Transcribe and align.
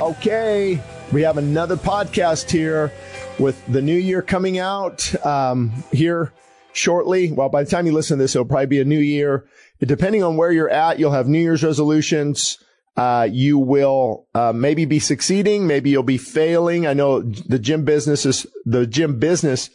Okay, 0.00 0.80
we 1.10 1.22
have 1.22 1.38
another 1.38 1.76
podcast 1.76 2.48
here 2.50 2.92
with 3.40 3.60
the 3.66 3.82
new 3.82 3.96
year 3.96 4.22
coming 4.22 4.60
out 4.60 5.12
um, 5.26 5.72
here 5.90 6.32
shortly. 6.72 7.32
Well, 7.32 7.48
by 7.48 7.64
the 7.64 7.70
time 7.70 7.84
you 7.84 7.90
listen 7.90 8.16
to 8.16 8.22
this, 8.22 8.36
it'll 8.36 8.46
probably 8.46 8.66
be 8.66 8.80
a 8.80 8.84
new 8.84 9.00
year. 9.00 9.48
Depending 9.80 10.22
on 10.22 10.36
where 10.36 10.52
you're 10.52 10.70
at, 10.70 11.00
you'll 11.00 11.10
have 11.10 11.26
New 11.26 11.40
Year's 11.40 11.64
resolutions. 11.64 12.58
Uh, 12.96 13.28
you 13.28 13.58
will 13.58 14.28
uh, 14.36 14.52
maybe 14.52 14.84
be 14.84 15.00
succeeding, 15.00 15.66
maybe 15.66 15.90
you'll 15.90 16.04
be 16.04 16.16
failing. 16.16 16.86
I 16.86 16.94
know 16.94 17.20
the 17.20 17.58
gym 17.58 17.84
business 17.84 18.24
is 18.24 18.46
the 18.64 18.86
gym 18.86 19.18
business 19.18 19.68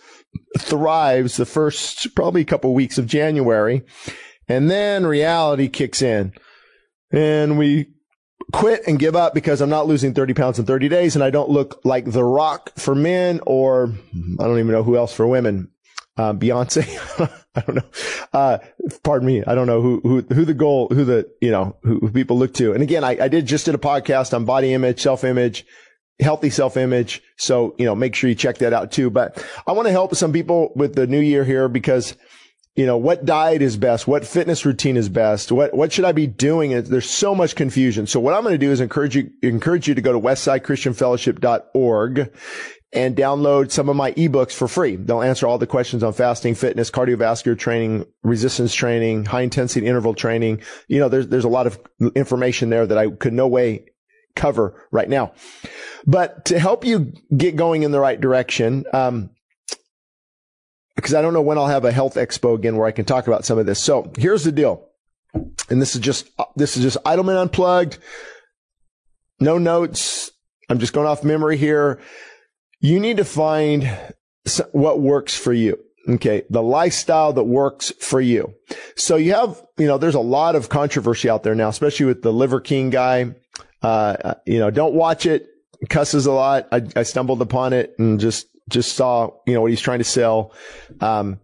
thrives 0.58 1.36
the 1.36 1.46
first 1.46 2.16
probably 2.16 2.42
a 2.42 2.46
couple 2.46 2.74
weeks 2.74 2.98
of 2.98 3.08
January, 3.08 3.84
and 4.48 4.72
then 4.72 5.06
reality 5.06 5.68
kicks 5.68 6.02
in, 6.02 6.34
and 7.12 7.58
we 7.58 7.93
quit 8.54 8.84
and 8.88 8.98
give 9.00 9.16
up 9.16 9.34
because 9.34 9.60
I'm 9.60 9.70
not 9.70 9.88
losing 9.88 10.14
30 10.14 10.34
pounds 10.36 10.60
in 10.60 10.66
30 10.66 10.88
days 10.88 11.16
and 11.16 11.24
I 11.24 11.32
don't 11.32 11.50
look 11.50 11.82
like 11.84 12.06
The 12.06 12.24
Rock 12.24 12.72
for 12.78 12.96
men 12.96 13.42
or 13.46 13.94
I 14.40 14.44
don't 14.44 14.60
even 14.60 14.72
know 14.72 14.84
who 14.84 14.96
else 14.96 15.14
for 15.14 15.28
women. 15.28 15.70
Uh, 16.16 16.34
Beyonce. 16.34 16.88
I 17.56 17.62
don't 17.62 17.76
know. 17.76 18.30
Uh, 18.32 18.60
pardon 19.04 19.26
me. 19.26 19.44
I 19.46 19.56
don't 19.56 19.66
know 19.68 19.82
who, 19.82 20.00
who, 20.02 20.22
who 20.22 20.46
the 20.46 20.54
goal, 20.54 20.88
who 20.90 21.04
the, 21.04 21.30
you 21.42 21.50
know, 21.50 21.76
who, 21.82 22.00
who 22.00 22.12
people 22.12 22.38
look 22.38 22.54
to. 22.56 22.74
And 22.74 22.84
again, 22.84 23.04
I, 23.04 23.18
I 23.20 23.28
did 23.28 23.48
just 23.48 23.66
did 23.66 23.74
a 23.76 23.80
podcast 23.80 24.34
on 24.34 24.46
body 24.46 24.74
image, 24.74 25.02
self 25.02 25.24
image, 25.24 25.66
healthy 26.20 26.52
self 26.52 26.78
image. 26.78 27.24
So, 27.38 27.76
you 27.80 27.86
know, 27.86 27.96
make 27.96 28.14
sure 28.14 28.30
you 28.30 28.36
check 28.36 28.60
that 28.60 28.74
out 28.74 28.92
too. 28.92 29.10
But 29.10 29.44
I 29.66 29.72
want 29.72 29.88
to 29.88 29.92
help 29.92 30.16
some 30.16 30.32
people 30.32 30.72
with 30.76 30.94
the 30.94 31.08
new 31.08 31.20
year 31.20 31.44
here 31.44 31.68
because 31.68 32.16
you 32.76 32.88
know, 32.88 32.98
what 32.98 33.26
diet 33.26 33.62
is 33.62 33.78
best? 33.78 34.08
What 34.08 34.26
fitness 34.26 34.66
routine 34.66 34.98
is 34.98 35.08
best? 35.08 35.52
What, 35.52 35.76
what 35.76 35.94
should 35.94 36.06
I 36.06 36.12
be 36.12 36.26
doing? 36.26 36.72
There's 36.84 37.08
so 37.10 37.36
much 37.36 37.56
confusion. 37.56 38.08
So 38.08 38.20
what 38.20 38.34
I'm 38.34 38.42
going 38.42 38.54
to 38.54 38.58
do 38.58 38.72
is 38.72 38.82
encourage 38.82 39.16
you, 39.16 39.30
encourage 39.44 39.88
you 39.88 39.94
to 39.94 40.02
go 40.02 40.12
to 40.12 40.20
westsidechristianfellowship.org 40.20 42.34
and 42.92 43.16
download 43.16 43.72
some 43.72 43.90
of 43.90 43.96
my 43.96 44.12
ebooks 44.14 44.54
for 44.54 44.68
free. 44.68 44.96
They'll 44.96 45.22
answer 45.22 45.46
all 45.48 45.60
the 45.60 45.68
questions 45.68 46.04
on 46.04 46.14
fasting, 46.14 46.56
fitness, 46.56 46.90
cardiovascular 46.90 47.56
training, 47.58 48.06
resistance 48.24 48.74
training, 48.74 49.26
high 49.26 49.42
intensity 49.42 49.86
interval 49.86 50.16
training. 50.16 50.62
You 50.88 51.00
know, 51.00 51.10
there's, 51.10 51.28
there's 51.28 51.46
a 51.46 51.50
lot 51.50 51.68
of 51.68 51.80
information 52.16 52.70
there 52.70 52.88
that 52.88 52.98
I 52.98 53.10
could 53.10 53.34
no 53.34 53.48
way 53.48 53.86
cover 54.36 54.88
right 54.92 55.10
now. 55.10 55.34
But 56.06 56.46
to 56.46 56.60
help 56.60 56.86
you 56.86 57.14
get 57.36 57.56
going 57.56 57.84
in 57.84 57.92
the 57.92 58.00
right 58.00 58.20
direction, 58.20 58.86
um, 58.94 59.30
because 60.96 61.14
I 61.14 61.22
don't 61.22 61.34
know 61.34 61.42
when 61.42 61.58
I'll 61.58 61.68
have 61.68 61.86
a 61.86 61.92
health 61.92 62.16
expo 62.16 62.56
again 62.56 62.78
where 62.78 62.88
I 62.88 62.92
can 62.92 63.06
talk 63.06 63.28
about 63.28 63.46
some 63.46 63.58
of 63.58 63.66
this. 63.66 63.82
So 63.82 64.12
here's 64.18 64.44
the 64.44 64.52
deal. 64.52 64.88
And 65.70 65.82
this 65.82 65.96
is 65.96 66.02
just, 66.02 66.30
this 66.56 66.78
is 66.78 66.84
just 66.84 67.04
Idleman 67.04 67.42
Unplugged. 67.42 67.98
No 69.40 69.58
notes. 69.58 70.32
I'm 70.70 70.80
just 70.80 70.94
going 70.94 71.08
off 71.08 71.24
memory 71.24 71.58
here. 71.58 72.00
You 72.80 73.00
need 73.00 73.18
to 73.18 73.26
find 73.26 73.90
what 74.72 75.00
works 75.00 75.36
for 75.36 75.54
you. 75.54 75.80
Okay. 76.08 76.44
The 76.50 76.62
lifestyle 76.62 77.34
that 77.34 77.46
works 77.46 77.92
for 78.00 78.22
you. 78.22 78.54
So 78.96 79.16
you 79.16 79.34
have, 79.34 79.62
you 79.78 79.88
know, 79.88 79.98
there's 79.98 80.16
a 80.16 80.20
lot 80.20 80.56
of 80.56 80.70
controversy 80.70 81.30
out 81.30 81.44
there 81.44 81.56
now, 81.56 81.70
especially 81.70 82.06
with 82.06 82.22
the 82.22 82.34
Liver 82.34 82.60
King 82.60 82.90
guy. 82.90 83.34
Uh, 83.82 84.36
you 84.46 84.60
know, 84.60 84.70
don't 84.70 84.94
watch 84.94 85.26
it. 85.26 85.48
Cusses 85.90 86.28
a 86.28 86.32
lot. 86.32 86.68
I, 86.72 86.82
I 86.96 87.04
stumbled 87.04 87.42
upon 87.42 87.74
it 87.74 87.96
and 87.98 88.20
just 88.20 88.48
just 88.70 88.96
saw, 88.96 89.32
you 89.46 89.54
know, 89.54 89.62
what 89.62 89.72
he's 89.72 89.82
trying 89.82 90.00
to 90.00 90.06
sell. 90.06 90.54
Um, 91.02 91.40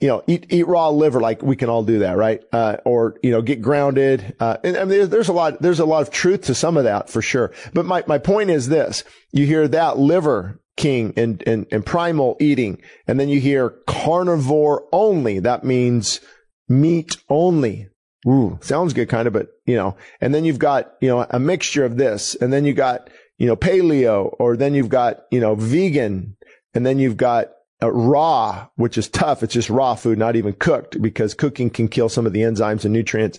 you 0.00 0.08
know, 0.08 0.22
eat, 0.26 0.46
eat 0.48 0.66
raw 0.66 0.88
liver, 0.88 1.20
like 1.20 1.42
we 1.42 1.56
can 1.56 1.68
all 1.68 1.82
do 1.82 1.98
that, 1.98 2.16
right? 2.16 2.42
Uh, 2.52 2.78
or, 2.86 3.18
you 3.22 3.30
know, 3.30 3.42
get 3.42 3.60
grounded. 3.60 4.34
Uh, 4.40 4.56
and 4.64 4.90
there's 4.90 5.28
a 5.28 5.32
lot, 5.32 5.60
there's 5.60 5.80
a 5.80 5.84
lot 5.84 6.00
of 6.00 6.10
truth 6.10 6.42
to 6.42 6.54
some 6.54 6.78
of 6.78 6.84
that 6.84 7.10
for 7.10 7.20
sure. 7.20 7.52
But 7.74 7.84
my, 7.84 8.02
my 8.06 8.16
point 8.16 8.48
is 8.48 8.68
this, 8.68 9.04
you 9.30 9.44
hear 9.44 9.68
that 9.68 9.98
liver 9.98 10.58
king 10.78 11.12
and, 11.18 11.42
and, 11.46 11.66
and 11.70 11.84
primal 11.84 12.38
eating, 12.40 12.80
and 13.06 13.20
then 13.20 13.28
you 13.28 13.40
hear 13.40 13.68
carnivore 13.86 14.86
only. 14.90 15.38
That 15.38 15.64
means 15.64 16.20
meat 16.66 17.18
only. 17.28 17.88
Ooh, 18.26 18.58
sounds 18.62 18.94
good 18.94 19.08
kind 19.08 19.26
of, 19.26 19.34
but 19.34 19.48
you 19.66 19.76
know, 19.76 19.96
and 20.20 20.34
then 20.34 20.44
you've 20.44 20.58
got, 20.58 20.94
you 21.00 21.08
know, 21.08 21.26
a 21.28 21.38
mixture 21.38 21.84
of 21.84 21.96
this, 21.98 22.34
and 22.34 22.52
then 22.52 22.64
you 22.64 22.72
got, 22.72 23.10
you 23.38 23.46
know, 23.46 23.56
paleo, 23.56 24.34
or 24.38 24.56
then 24.56 24.74
you've 24.74 24.88
got, 24.88 25.24
you 25.30 25.40
know, 25.40 25.54
vegan, 25.54 26.36
and 26.74 26.86
then 26.86 26.98
you've 26.98 27.16
got 27.16 27.48
uh, 27.82 27.90
raw, 27.90 28.68
which 28.76 28.98
is 28.98 29.08
tough. 29.08 29.42
It's 29.42 29.54
just 29.54 29.70
raw 29.70 29.94
food, 29.94 30.18
not 30.18 30.36
even 30.36 30.52
cooked 30.52 31.00
because 31.00 31.34
cooking 31.34 31.70
can 31.70 31.88
kill 31.88 32.08
some 32.08 32.26
of 32.26 32.32
the 32.32 32.40
enzymes 32.40 32.84
and 32.84 32.92
nutrients. 32.92 33.38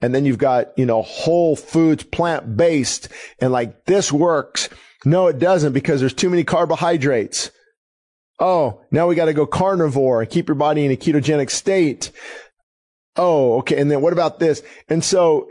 And 0.00 0.14
then 0.14 0.24
you've 0.24 0.38
got, 0.38 0.76
you 0.76 0.86
know, 0.86 1.02
whole 1.02 1.56
foods, 1.56 2.02
plant 2.02 2.56
based 2.56 3.08
and 3.40 3.52
like 3.52 3.84
this 3.86 4.12
works. 4.12 4.68
No, 5.04 5.26
it 5.26 5.38
doesn't 5.38 5.72
because 5.72 6.00
there's 6.00 6.14
too 6.14 6.30
many 6.30 6.44
carbohydrates. 6.44 7.50
Oh, 8.38 8.82
now 8.90 9.06
we 9.06 9.14
got 9.14 9.26
to 9.26 9.32
go 9.32 9.46
carnivore 9.46 10.22
and 10.22 10.30
keep 10.30 10.48
your 10.48 10.54
body 10.54 10.84
in 10.84 10.90
a 10.90 10.96
ketogenic 10.96 11.50
state. 11.50 12.10
Oh, 13.16 13.58
okay. 13.58 13.80
And 13.80 13.90
then 13.90 14.00
what 14.00 14.12
about 14.12 14.38
this? 14.38 14.62
And 14.88 15.04
so, 15.04 15.48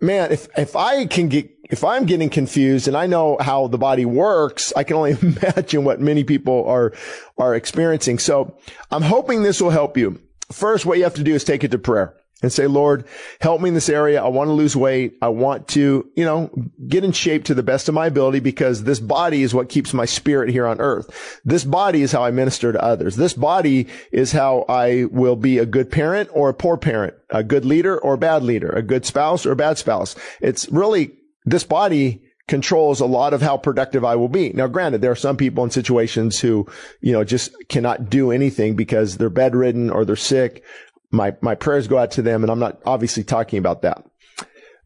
man, 0.00 0.32
if, 0.32 0.48
if 0.58 0.76
I 0.76 1.06
can 1.06 1.28
get 1.28 1.55
if 1.70 1.84
I'm 1.84 2.06
getting 2.06 2.30
confused 2.30 2.88
and 2.88 2.96
I 2.96 3.06
know 3.06 3.36
how 3.40 3.66
the 3.66 3.78
body 3.78 4.04
works, 4.04 4.72
I 4.76 4.84
can 4.84 4.96
only 4.96 5.16
imagine 5.22 5.84
what 5.84 6.00
many 6.00 6.24
people 6.24 6.66
are, 6.66 6.92
are 7.38 7.54
experiencing. 7.54 8.18
So 8.18 8.56
I'm 8.90 9.02
hoping 9.02 9.42
this 9.42 9.60
will 9.60 9.70
help 9.70 9.96
you. 9.96 10.20
First, 10.52 10.86
what 10.86 10.98
you 10.98 11.04
have 11.04 11.14
to 11.14 11.24
do 11.24 11.34
is 11.34 11.44
take 11.44 11.64
it 11.64 11.72
to 11.72 11.78
prayer 11.78 12.16
and 12.42 12.52
say, 12.52 12.66
Lord, 12.66 13.06
help 13.40 13.60
me 13.62 13.68
in 13.68 13.74
this 13.74 13.88
area. 13.88 14.22
I 14.22 14.28
want 14.28 14.48
to 14.48 14.52
lose 14.52 14.76
weight. 14.76 15.16
I 15.22 15.28
want 15.28 15.68
to, 15.68 16.08
you 16.14 16.24
know, 16.24 16.50
get 16.86 17.02
in 17.02 17.12
shape 17.12 17.44
to 17.44 17.54
the 17.54 17.62
best 17.62 17.88
of 17.88 17.94
my 17.94 18.06
ability 18.06 18.40
because 18.40 18.84
this 18.84 19.00
body 19.00 19.42
is 19.42 19.54
what 19.54 19.70
keeps 19.70 19.94
my 19.94 20.04
spirit 20.04 20.50
here 20.50 20.66
on 20.66 20.80
earth. 20.80 21.40
This 21.44 21.64
body 21.64 22.02
is 22.02 22.12
how 22.12 22.22
I 22.22 22.30
minister 22.30 22.72
to 22.72 22.82
others. 22.82 23.16
This 23.16 23.32
body 23.32 23.88
is 24.12 24.32
how 24.32 24.66
I 24.68 25.06
will 25.10 25.36
be 25.36 25.58
a 25.58 25.66
good 25.66 25.90
parent 25.90 26.28
or 26.32 26.50
a 26.50 26.54
poor 26.54 26.76
parent, 26.76 27.14
a 27.30 27.42
good 27.42 27.64
leader 27.64 27.98
or 27.98 28.14
a 28.14 28.18
bad 28.18 28.42
leader, 28.42 28.68
a 28.68 28.82
good 28.82 29.06
spouse 29.06 29.46
or 29.46 29.52
a 29.52 29.56
bad 29.56 29.78
spouse. 29.78 30.14
It's 30.40 30.68
really 30.70 31.12
this 31.46 31.64
body 31.64 32.22
controls 32.48 33.00
a 33.00 33.06
lot 33.06 33.32
of 33.32 33.42
how 33.42 33.56
productive 33.56 34.04
I 34.04 34.16
will 34.16 34.28
be. 34.28 34.50
Now, 34.50 34.66
granted, 34.66 35.00
there 35.00 35.10
are 35.10 35.16
some 35.16 35.36
people 35.36 35.64
in 35.64 35.70
situations 35.70 36.38
who, 36.40 36.66
you 37.00 37.12
know, 37.12 37.24
just 37.24 37.54
cannot 37.68 38.10
do 38.10 38.30
anything 38.30 38.76
because 38.76 39.16
they're 39.16 39.30
bedridden 39.30 39.90
or 39.90 40.04
they're 40.04 40.16
sick. 40.16 40.64
My, 41.10 41.34
my 41.40 41.54
prayers 41.54 41.88
go 41.88 41.98
out 41.98 42.12
to 42.12 42.22
them. 42.22 42.44
And 42.44 42.50
I'm 42.50 42.58
not 42.58 42.80
obviously 42.84 43.24
talking 43.24 43.58
about 43.58 43.82
that. 43.82 44.04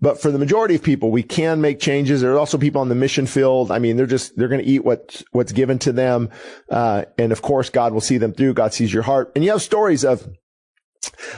But 0.03 0.23
for 0.23 0.31
the 0.31 0.39
majority 0.39 0.75
of 0.75 0.83
people, 0.83 1.11
we 1.11 1.23
can 1.23 1.61
make 1.61 1.79
changes. 1.79 2.23
There 2.23 2.33
are 2.33 2.39
also 2.39 2.57
people 2.57 2.81
on 2.81 2.89
the 2.89 2.95
mission 2.95 3.27
field. 3.27 3.71
I 3.71 3.79
mean, 3.79 3.99
they're 3.99 4.07
just, 4.07 4.35
they're 4.37 4.49
going 4.49 4.65
to 4.65 4.67
eat 4.67 4.83
what, 4.83 5.23
what's 5.33 5.53
given 5.53 5.79
to 5.81 5.93
them. 5.93 6.31
Uh, 6.71 7.05
and 7.19 7.33
of 7.33 7.43
course, 7.43 7.69
God 7.69 7.93
will 7.93 8.01
see 8.01 8.17
them 8.17 8.33
through. 8.33 8.55
God 8.55 8.73
sees 8.73 8.95
your 8.95 9.03
heart. 9.03 9.33
And 9.35 9.45
you 9.45 9.51
have 9.51 9.61
stories 9.61 10.03
of, 10.03 10.27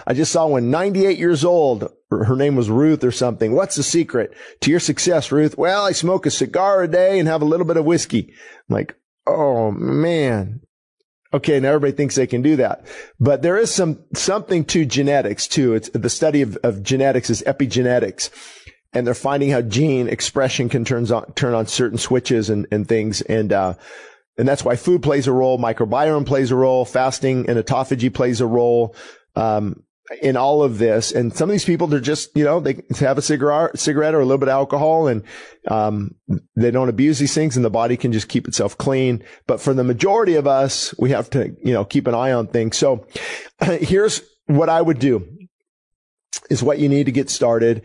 I 0.06 0.15
just 0.15 0.32
saw 0.32 0.47
one 0.47 0.70
98 0.70 1.19
years 1.19 1.44
old. 1.44 1.91
Her 2.10 2.37
name 2.37 2.56
was 2.56 2.70
Ruth 2.70 3.04
or 3.04 3.10
something. 3.10 3.53
What's 3.53 3.76
the 3.76 3.82
secret 3.82 4.34
to 4.60 4.70
your 4.70 4.81
success, 4.81 5.32
Ruth? 5.32 5.56
Well, 5.56 5.84
I 5.84 5.93
smoke 5.93 6.26
a 6.26 6.31
cigar 6.31 6.82
a 6.82 6.88
day 6.88 7.19
and 7.19 7.28
have 7.28 7.43
a 7.43 7.47
little 7.47 7.66
bit 7.66 7.76
of 7.76 7.84
whiskey. 7.84 8.32
I'm 8.69 8.75
like, 8.75 8.97
oh 9.26 9.71
man. 9.71 10.60
Okay. 11.34 11.59
Now 11.60 11.68
everybody 11.68 11.92
thinks 11.92 12.15
they 12.15 12.27
can 12.27 12.42
do 12.42 12.57
that, 12.57 12.86
but 13.18 13.41
there 13.41 13.57
is 13.57 13.72
some, 13.72 14.04
something 14.15 14.65
to 14.66 14.84
genetics 14.84 15.47
too. 15.47 15.74
It's 15.74 15.89
the 15.91 16.10
study 16.10 16.42
of, 16.42 16.57
of 16.59 16.83
genetics 16.83 17.30
is 17.30 17.42
epigenetics 17.47 18.28
and 18.92 19.07
they're 19.07 19.15
finding 19.15 19.51
how 19.51 19.62
gene 19.62 20.09
expression 20.09 20.68
can 20.68 20.84
turn 20.84 21.10
on, 21.10 21.33
turn 21.33 21.54
on 21.54 21.66
certain 21.66 21.98
switches 21.98 22.51
and, 22.51 22.66
and 22.71 22.86
things. 22.86 23.22
And, 23.22 23.53
uh, 23.53 23.74
and 24.36 24.47
that's 24.47 24.65
why 24.65 24.77
food 24.77 25.03
plays 25.03 25.27
a 25.27 25.33
role. 25.33 25.59
Microbiome 25.59 26.27
plays 26.27 26.51
a 26.51 26.57
role. 26.57 26.84
Fasting 26.84 27.48
and 27.48 27.59
autophagy 27.59 28.12
plays 28.12 28.41
a 28.41 28.47
role 28.47 28.95
um, 29.34 29.83
in 30.21 30.37
all 30.37 30.63
of 30.63 30.79
this. 30.79 31.13
And 31.13 31.34
some 31.34 31.49
of 31.49 31.53
these 31.53 31.65
people, 31.65 31.87
they're 31.87 32.01
just, 32.01 32.37
you 32.37 32.45
know, 32.45 32.61
they 32.61 32.83
have 32.99 33.19
a 33.19 33.23
cigarette, 33.23 33.79
cigarette 33.79 34.15
or 34.15 34.21
a 34.21 34.25
little 34.25 34.39
bit 34.39 34.49
of 34.49 34.55
alcohol 34.55 35.07
and, 35.07 35.23
um, 35.69 36.17
they 36.57 36.71
don't 36.71 36.89
abuse 36.89 37.19
these 37.19 37.34
things 37.34 37.57
and 37.57 37.65
the 37.65 37.71
body 37.71 37.97
can 37.97 38.13
just 38.13 38.29
keep 38.29 38.49
itself 38.49 38.77
clean. 38.77 39.25
But 39.47 39.61
for 39.61 39.73
the 39.75 39.84
majority 39.84 40.34
of 40.34 40.47
us, 40.47 40.95
we 40.99 41.11
have 41.11 41.31
to, 41.31 41.57
you 41.63 41.73
know, 41.73 41.84
keep 41.84 42.07
an 42.07 42.15
eye 42.15 42.33
on 42.33 42.49
things. 42.49 42.77
So 42.77 43.07
here's 43.63 44.23
what 44.47 44.69
I 44.69 44.83
would 44.83 44.99
do 44.99 45.29
is 46.51 46.63
what 46.63 46.79
you 46.79 46.89
need 46.89 47.07
to 47.07 47.13
get 47.13 47.31
started. 47.31 47.83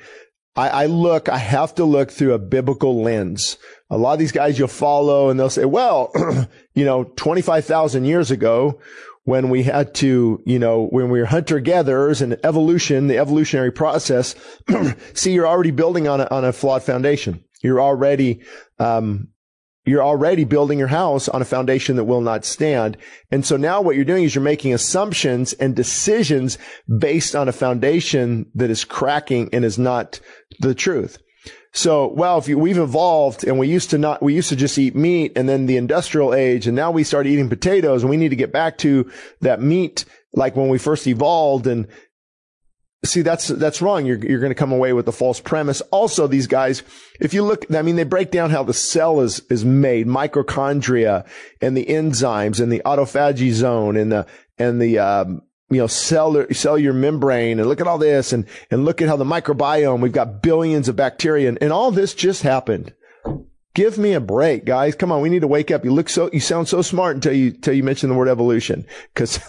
I, 0.56 0.70
I 0.70 0.86
look, 0.88 1.30
I 1.30 1.38
have 1.38 1.76
to 1.76 1.86
look 1.86 2.12
through 2.12 2.34
a 2.34 2.40
biblical 2.40 3.02
lens 3.02 3.58
a 3.90 3.98
lot 3.98 4.14
of 4.14 4.20
these 4.20 4.32
guys 4.32 4.60
you'll 4.60 4.68
follow 4.68 5.30
and 5.30 5.40
they'll 5.40 5.50
say, 5.50 5.66
well, 5.66 6.12
you 6.74 6.86
know, 6.86 7.06
25,000 7.16 8.06
years 8.06 8.32
ago, 8.32 8.80
when 9.28 9.50
we 9.50 9.62
had 9.62 9.94
to, 9.94 10.42
you 10.46 10.58
know, 10.58 10.88
when 10.88 11.10
we 11.10 11.20
were 11.20 11.26
hunter 11.26 11.60
gatherers 11.60 12.22
and 12.22 12.40
evolution, 12.46 13.08
the 13.08 13.18
evolutionary 13.18 13.72
process, 13.72 14.36
see, 15.14 15.34
you're 15.34 15.46
already 15.46 15.72
building 15.72 16.08
on 16.08 16.22
a, 16.22 16.28
on 16.32 16.46
a 16.46 16.54
flawed 16.54 16.82
foundation. 16.82 17.44
You're 17.62 17.82
already, 17.82 18.42
um, 18.80 19.28
you're 19.86 20.02
already 20.02 20.46
building 20.46 20.80
your 20.80 20.88
house 20.88 21.28
on 21.28 21.42
a 21.42 21.46
foundation 21.46 21.98
that 21.98 22.06
will 22.06 22.22
not 22.22 22.46
stand. 22.46 22.96
And 23.30 23.46
so 23.46 23.58
now 23.58 23.82
what 23.82 23.98
you're 23.98 24.06
doing 24.06 24.24
is 24.24 24.34
you're 24.34 24.42
making 24.42 24.74
assumptions 24.74 25.52
and 25.52 25.76
decisions 25.76 26.58
based 26.98 27.36
on 27.36 27.50
a 27.50 27.52
foundation 27.54 28.50
that 28.56 28.70
is 28.70 28.86
cracking 28.86 29.50
and 29.52 29.66
is 29.66 29.78
not 29.78 30.22
the 30.62 30.74
truth. 30.74 31.18
So, 31.78 32.08
well, 32.08 32.40
if 32.40 32.48
you, 32.48 32.58
we've 32.58 32.80
evolved 32.80 33.44
and 33.44 33.60
we 33.60 33.68
used 33.68 33.92
to 33.92 34.00
not, 34.00 34.20
we 34.24 34.34
used 34.34 34.50
to 34.50 34.56
just 34.56 34.80
eat 34.80 34.96
meat 34.96 35.34
and 35.36 35.48
then 35.48 35.68
the 35.68 35.78
industrial 35.78 36.34
age 36.34 36.66
and 36.66 36.76
now 36.76 36.90
we 36.90 37.04
start 37.04 37.28
eating 37.28 37.50
potatoes 37.50 38.02
and 38.02 38.10
we 38.10 38.18
need 38.18 38.30
to 38.30 38.36
get 38.36 38.52
back 38.52 38.80
to 38.80 39.12
that 39.42 39.62
meat 39.62 40.04
like 40.34 40.56
when 40.56 40.70
we 40.70 40.80
first 40.80 41.06
evolved 41.06 41.68
and 41.68 41.88
see 43.06 43.22
that's 43.22 43.50
that's 43.50 43.80
wrong. 43.80 44.08
You're 44.08 44.18
you're 44.18 44.40
going 44.40 44.50
to 44.50 44.56
come 44.56 44.72
away 44.72 44.92
with 44.92 45.08
a 45.08 45.12
false 45.12 45.40
premise. 45.40 45.82
Also 45.92 46.26
these 46.26 46.48
guys 46.48 46.82
if 47.20 47.36
you 47.36 47.44
look 47.44 47.72
i 47.72 47.84
mean 47.84 47.96
they 47.96 48.04
break 48.04 48.32
down 48.32 48.50
how 48.50 48.64
the 48.64 48.74
cell 48.74 49.22
is 49.22 49.42
is 49.52 49.64
made 49.64 50.08
mitochondria 50.08 51.28
and 51.62 51.78
the 51.78 51.86
enzymes 51.86 52.60
and 52.60 52.72
the 52.72 52.82
autophagy 52.86 53.52
zone 53.52 53.98
and 53.98 54.12
the 54.12 54.26
and 54.58 54.82
the 54.82 54.98
um, 54.98 55.44
you 55.70 55.78
know, 55.78 55.88
cellular, 55.88 56.54
cellular 56.54 56.94
membrane 56.94 57.60
and 57.60 57.68
look 57.68 57.82
at 57.82 57.88
all 57.88 57.98
this 57.98 58.32
and, 58.32 58.46
and 58.72 58.86
look 58.86 59.02
at 59.02 59.10
how 59.10 59.18
the 59.18 59.26
microbiome, 59.26 60.00
we've 60.00 60.12
got 60.12 60.42
billions 60.42 60.88
of 60.88 60.96
bacteria 60.96 61.50
and, 61.50 61.58
and 61.62 61.74
all 61.74 61.92
this 61.92 62.14
just 62.14 62.44
happened. 62.44 62.94
Give 63.74 63.98
me 63.98 64.14
a 64.14 64.22
break, 64.22 64.66
guys. 64.66 64.96
Come 64.96 65.12
on. 65.12 65.22
We 65.22 65.30
need 65.30 65.42
to 65.42 65.48
wake 65.48 65.70
up. 65.70 65.84
You 65.86 65.92
look 65.92 66.10
so, 66.10 66.30
you 66.34 66.40
sound 66.40 66.68
so 66.68 66.82
smart 66.82 67.16
until 67.16 67.34
you, 67.34 67.48
until 67.48 67.74
you 67.74 67.84
mention 67.84 68.10
the 68.10 68.16
word 68.16 68.30
evolution. 68.30 68.86
Cause, 69.14 69.40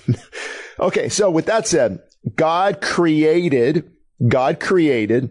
okay. 0.81 1.09
So 1.09 1.31
with 1.31 1.47
that 1.47 1.67
said, 1.67 2.01
God 2.35 2.81
created, 2.83 3.91
God 4.27 4.61
created 4.61 5.31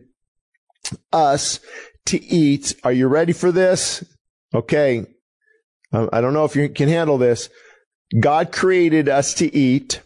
us 1.12 1.60
to 2.06 2.24
eat. 2.24 2.76
Are 2.84 2.94
you 2.94 3.08
ready 3.08 3.34
for 3.34 3.52
this? 3.52 4.04
Okay. 4.56 5.06
Um, 5.92 6.10
I 6.12 6.22
don't 6.22 6.34
know 6.34 6.46
if 6.46 6.56
you 6.56 6.70
can 6.70 6.90
handle 6.90 7.18
this. 7.18 7.50
God 8.20 8.52
created 8.52 9.10
us 9.10 9.34
to 9.36 9.54
eat 9.56 10.02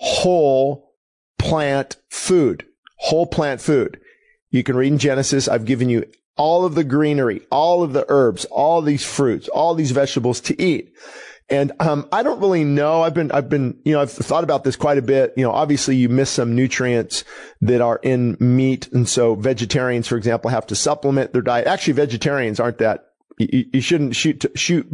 whole 0.00 0.94
plant 1.38 1.96
food, 2.08 2.66
whole 2.96 3.26
plant 3.26 3.60
food. 3.60 4.00
You 4.50 4.62
can 4.62 4.76
read 4.76 4.92
in 4.92 4.98
Genesis. 4.98 5.46
I've 5.46 5.64
given 5.64 5.88
you 5.88 6.06
all 6.36 6.64
of 6.64 6.74
the 6.74 6.84
greenery, 6.84 7.42
all 7.50 7.82
of 7.82 7.92
the 7.92 8.06
herbs, 8.08 8.46
all 8.46 8.82
these 8.82 9.04
fruits, 9.04 9.46
all 9.48 9.74
these 9.74 9.90
vegetables 9.90 10.40
to 10.40 10.60
eat. 10.60 10.92
And 11.50 11.72
um, 11.80 12.08
I 12.12 12.22
don't 12.22 12.40
really 12.40 12.64
know. 12.64 13.02
I've 13.02 13.12
been, 13.12 13.30
I've 13.32 13.48
been, 13.48 13.78
you 13.84 13.92
know, 13.92 14.00
I've 14.00 14.10
thought 14.12 14.44
about 14.44 14.64
this 14.64 14.76
quite 14.76 14.98
a 14.98 15.02
bit. 15.02 15.34
You 15.36 15.42
know, 15.42 15.50
obviously 15.50 15.96
you 15.96 16.08
miss 16.08 16.30
some 16.30 16.54
nutrients 16.54 17.24
that 17.60 17.80
are 17.80 17.98
in 18.02 18.36
meat, 18.38 18.88
and 18.92 19.08
so 19.08 19.34
vegetarians, 19.34 20.06
for 20.06 20.16
example, 20.16 20.50
have 20.50 20.66
to 20.68 20.76
supplement 20.76 21.32
their 21.32 21.42
diet. 21.42 21.66
Actually, 21.66 21.94
vegetarians 21.94 22.60
aren't 22.60 22.78
that 22.78 23.09
you, 23.48 23.80
shouldn't 23.80 24.14
shoot, 24.14 24.44
shoot, 24.54 24.86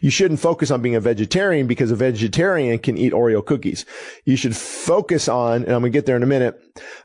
you 0.00 0.10
shouldn't 0.10 0.40
focus 0.40 0.70
on 0.70 0.82
being 0.82 0.94
a 0.94 1.00
vegetarian 1.00 1.66
because 1.66 1.90
a 1.90 1.96
vegetarian 1.96 2.78
can 2.78 2.96
eat 2.96 3.12
Oreo 3.12 3.44
cookies. 3.44 3.84
You 4.24 4.36
should 4.36 4.56
focus 4.56 5.28
on, 5.28 5.64
and 5.64 5.72
I'm 5.72 5.82
going 5.82 5.92
to 5.92 5.96
get 5.96 6.06
there 6.06 6.16
in 6.16 6.22
a 6.22 6.26
minute. 6.26 6.60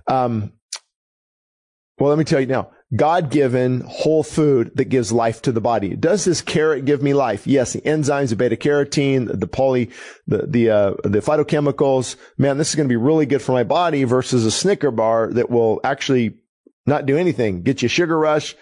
Um, 0.08 0.54
well, 2.00 2.10
let 2.10 2.18
me 2.18 2.24
tell 2.24 2.40
you 2.40 2.48
now, 2.48 2.72
God 2.96 3.32
given 3.32 3.82
whole 3.82 4.24
food 4.24 4.72
that 4.76 4.86
gives 4.86 5.12
life 5.12 5.42
to 5.42 5.52
the 5.52 5.60
body. 5.60 5.96
Does 5.96 6.24
this 6.24 6.42
carrot 6.42 6.86
give 6.86 7.04
me 7.04 7.14
life? 7.14 7.46
Yes. 7.46 7.74
The 7.74 7.82
enzymes, 7.82 8.30
the 8.30 8.38
beta 8.38 8.56
carotene, 8.56 9.40
the 9.40 9.48
poly, 9.48 9.90
the, 10.26 10.46
the, 10.48 10.70
uh, 10.70 10.94
the 11.04 11.20
phytochemicals. 11.20 12.16
Man, 12.38 12.58
this 12.58 12.70
is 12.70 12.76
going 12.76 12.88
to 12.88 12.92
be 12.92 12.96
really 12.96 13.26
good 13.26 13.42
for 13.42 13.52
my 13.52 13.64
body 13.64 14.06
versus 14.06 14.46
a 14.46 14.52
Snicker 14.52 14.92
bar 14.92 15.34
that 15.34 15.50
will 15.50 15.82
actually 15.84 16.38
not 16.86 17.06
do 17.06 17.18
anything. 17.18 17.64
Get 17.64 17.82
you 17.82 17.90
sugar 17.90 18.18
rush, 18.18 18.56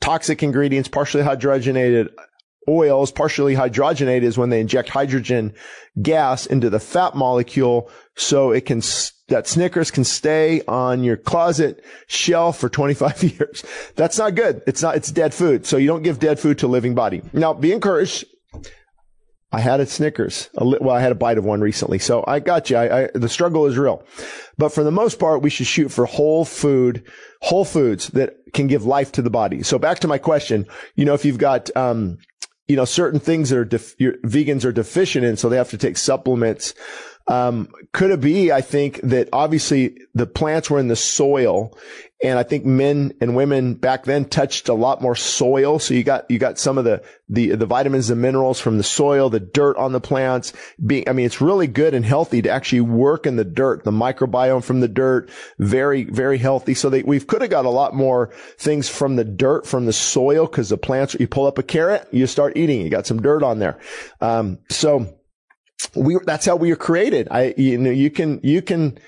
toxic 0.00 0.42
ingredients, 0.42 0.88
partially 0.88 1.22
hydrogenated 1.22 2.10
oils, 2.68 3.12
partially 3.12 3.54
hydrogenated 3.54 4.22
is 4.22 4.38
when 4.38 4.50
they 4.50 4.60
inject 4.60 4.88
hydrogen 4.88 5.54
gas 6.00 6.46
into 6.46 6.70
the 6.70 6.80
fat 6.80 7.14
molecule 7.14 7.90
so 8.16 8.52
it 8.52 8.62
can, 8.66 8.80
that 9.28 9.46
Snickers 9.46 9.90
can 9.90 10.04
stay 10.04 10.62
on 10.66 11.04
your 11.04 11.16
closet 11.16 11.84
shelf 12.06 12.58
for 12.58 12.68
25 12.70 13.22
years. 13.22 13.64
That's 13.96 14.18
not 14.18 14.34
good. 14.34 14.62
It's 14.66 14.82
not, 14.82 14.96
it's 14.96 15.10
dead 15.10 15.34
food. 15.34 15.66
So 15.66 15.76
you 15.76 15.86
don't 15.86 16.02
give 16.02 16.18
dead 16.18 16.38
food 16.38 16.58
to 16.58 16.66
a 16.66 16.68
living 16.68 16.94
body. 16.94 17.22
Now 17.32 17.52
be 17.52 17.72
encouraged. 17.72 18.24
I 19.54 19.60
had 19.60 19.78
a 19.78 19.86
Snickers. 19.86 20.50
A 20.56 20.64
li- 20.64 20.78
well, 20.80 20.96
I 20.96 21.00
had 21.00 21.12
a 21.12 21.14
bite 21.14 21.38
of 21.38 21.44
one 21.44 21.60
recently. 21.60 22.00
So 22.00 22.24
I 22.26 22.40
got 22.40 22.70
you. 22.70 22.76
I, 22.76 23.04
I, 23.04 23.08
the 23.14 23.28
struggle 23.28 23.66
is 23.66 23.78
real. 23.78 24.02
But 24.58 24.70
for 24.70 24.82
the 24.82 24.90
most 24.90 25.20
part, 25.20 25.42
we 25.42 25.50
should 25.50 25.68
shoot 25.68 25.90
for 25.90 26.06
whole 26.06 26.44
food, 26.44 27.04
whole 27.40 27.64
foods 27.64 28.08
that 28.08 28.34
can 28.52 28.66
give 28.66 28.84
life 28.84 29.12
to 29.12 29.22
the 29.22 29.30
body. 29.30 29.62
So 29.62 29.78
back 29.78 30.00
to 30.00 30.08
my 30.08 30.18
question, 30.18 30.66
you 30.96 31.04
know, 31.04 31.14
if 31.14 31.24
you've 31.24 31.38
got, 31.38 31.74
um, 31.76 32.18
you 32.66 32.74
know, 32.74 32.84
certain 32.84 33.20
things 33.20 33.50
that 33.50 33.58
are 33.58 33.64
def- 33.64 33.96
vegans 33.98 34.64
are 34.64 34.72
deficient 34.72 35.24
in, 35.24 35.36
so 35.36 35.48
they 35.48 35.56
have 35.56 35.70
to 35.70 35.78
take 35.78 35.98
supplements. 35.98 36.74
Um, 37.26 37.68
could 37.92 38.10
it 38.10 38.20
be, 38.20 38.52
I 38.52 38.60
think 38.60 39.00
that 39.02 39.30
obviously 39.32 39.96
the 40.14 40.26
plants 40.26 40.68
were 40.68 40.78
in 40.78 40.88
the 40.88 40.96
soil 40.96 41.76
and 42.22 42.38
I 42.38 42.42
think 42.42 42.64
men 42.64 43.14
and 43.20 43.34
women 43.34 43.74
back 43.74 44.04
then 44.04 44.26
touched 44.26 44.68
a 44.68 44.74
lot 44.74 45.00
more 45.00 45.16
soil. 45.16 45.78
So 45.78 45.94
you 45.94 46.04
got, 46.04 46.30
you 46.30 46.38
got 46.38 46.58
some 46.58 46.76
of 46.76 46.84
the, 46.84 47.02
the, 47.28 47.54
the 47.54 47.66
vitamins 47.66 48.10
and 48.10 48.20
minerals 48.20 48.60
from 48.60 48.76
the 48.76 48.82
soil, 48.82 49.30
the 49.30 49.40
dirt 49.40 49.76
on 49.78 49.92
the 49.92 50.00
plants 50.00 50.52
being, 50.84 51.08
I 51.08 51.12
mean, 51.12 51.24
it's 51.24 51.40
really 51.40 51.66
good 51.66 51.94
and 51.94 52.04
healthy 52.04 52.42
to 52.42 52.50
actually 52.50 52.82
work 52.82 53.26
in 53.26 53.36
the 53.36 53.44
dirt, 53.44 53.84
the 53.84 53.90
microbiome 53.90 54.62
from 54.62 54.80
the 54.80 54.88
dirt, 54.88 55.30
very, 55.58 56.04
very 56.04 56.38
healthy. 56.38 56.74
So 56.74 56.90
they, 56.90 57.02
we 57.02 57.20
could 57.20 57.40
have 57.40 57.50
got 57.50 57.64
a 57.64 57.70
lot 57.70 57.94
more 57.94 58.32
things 58.58 58.88
from 58.88 59.16
the 59.16 59.24
dirt, 59.24 59.66
from 59.66 59.86
the 59.86 59.92
soil, 59.94 60.46
cause 60.46 60.68
the 60.68 60.78
plants, 60.78 61.14
you 61.18 61.26
pull 61.26 61.46
up 61.46 61.58
a 61.58 61.62
carrot, 61.62 62.06
you 62.12 62.26
start 62.26 62.56
eating, 62.56 62.82
you 62.82 62.90
got 62.90 63.06
some 63.06 63.22
dirt 63.22 63.42
on 63.42 63.58
there. 63.58 63.78
Um, 64.20 64.58
so, 64.68 65.14
we 65.94 66.16
that's 66.24 66.46
how 66.46 66.56
we 66.56 66.70
were 66.70 66.76
created. 66.76 67.28
I 67.30 67.54
you 67.56 67.78
know 67.78 67.90
you 67.90 68.10
can 68.10 68.40
you 68.42 68.62
can 68.62 68.98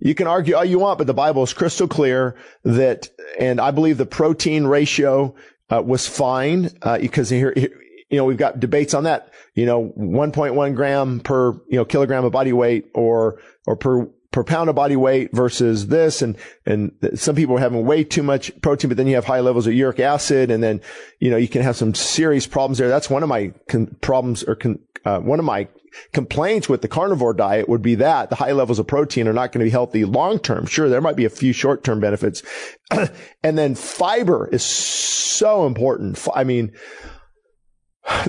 you 0.00 0.14
can 0.14 0.26
argue 0.26 0.56
all 0.56 0.64
you 0.64 0.78
want, 0.78 0.98
but 0.98 1.06
the 1.06 1.14
Bible 1.14 1.42
is 1.42 1.52
crystal 1.52 1.88
clear 1.88 2.36
that, 2.64 3.08
and 3.38 3.60
I 3.60 3.70
believe 3.70 3.98
the 3.98 4.06
protein 4.06 4.66
ratio 4.66 5.34
uh, 5.70 5.82
was 5.84 6.06
fine 6.06 6.70
uh, 6.82 6.98
because 6.98 7.30
here, 7.30 7.52
here 7.56 7.70
you 8.10 8.16
know 8.16 8.24
we've 8.24 8.36
got 8.36 8.60
debates 8.60 8.94
on 8.94 9.04
that. 9.04 9.32
You 9.54 9.66
know, 9.66 9.92
1.1 9.98 10.74
gram 10.76 11.20
per 11.20 11.52
you 11.68 11.76
know 11.76 11.84
kilogram 11.84 12.24
of 12.24 12.32
body 12.32 12.52
weight 12.52 12.90
or 12.94 13.40
or 13.66 13.76
per 13.76 14.08
per 14.30 14.44
pound 14.44 14.68
of 14.68 14.76
body 14.76 14.96
weight 14.96 15.30
versus 15.32 15.86
this 15.86 16.20
and 16.20 16.36
and 16.66 16.92
some 17.14 17.34
people 17.34 17.56
are 17.56 17.60
having 17.60 17.86
way 17.86 18.04
too 18.04 18.22
much 18.22 18.52
protein 18.60 18.88
but 18.88 18.98
then 18.98 19.06
you 19.06 19.14
have 19.14 19.24
high 19.24 19.40
levels 19.40 19.66
of 19.66 19.72
uric 19.72 19.98
acid 20.00 20.50
and 20.50 20.62
then 20.62 20.82
you 21.18 21.30
know 21.30 21.38
you 21.38 21.48
can 21.48 21.62
have 21.62 21.76
some 21.76 21.94
serious 21.94 22.46
problems 22.46 22.76
there 22.76 22.88
that's 22.88 23.08
one 23.08 23.22
of 23.22 23.28
my 23.30 23.50
con- 23.70 23.96
problems 24.02 24.42
or 24.42 24.54
con- 24.54 24.78
uh, 25.06 25.18
one 25.18 25.38
of 25.38 25.46
my 25.46 25.66
complaints 26.12 26.68
with 26.68 26.82
the 26.82 26.88
carnivore 26.88 27.34
diet 27.34 27.68
would 27.68 27.82
be 27.82 27.96
that 27.96 28.30
the 28.30 28.36
high 28.36 28.52
levels 28.52 28.78
of 28.78 28.86
protein 28.86 29.28
are 29.28 29.32
not 29.32 29.52
going 29.52 29.60
to 29.60 29.66
be 29.66 29.70
healthy 29.70 30.04
long 30.04 30.38
term. 30.38 30.66
Sure, 30.66 30.88
there 30.88 31.00
might 31.00 31.16
be 31.16 31.24
a 31.24 31.30
few 31.30 31.52
short 31.52 31.84
term 31.84 32.00
benefits. 32.00 32.42
and 33.42 33.58
then 33.58 33.74
fiber 33.74 34.48
is 34.52 34.62
so 34.62 35.66
important. 35.66 36.18
I 36.34 36.44
mean, 36.44 36.72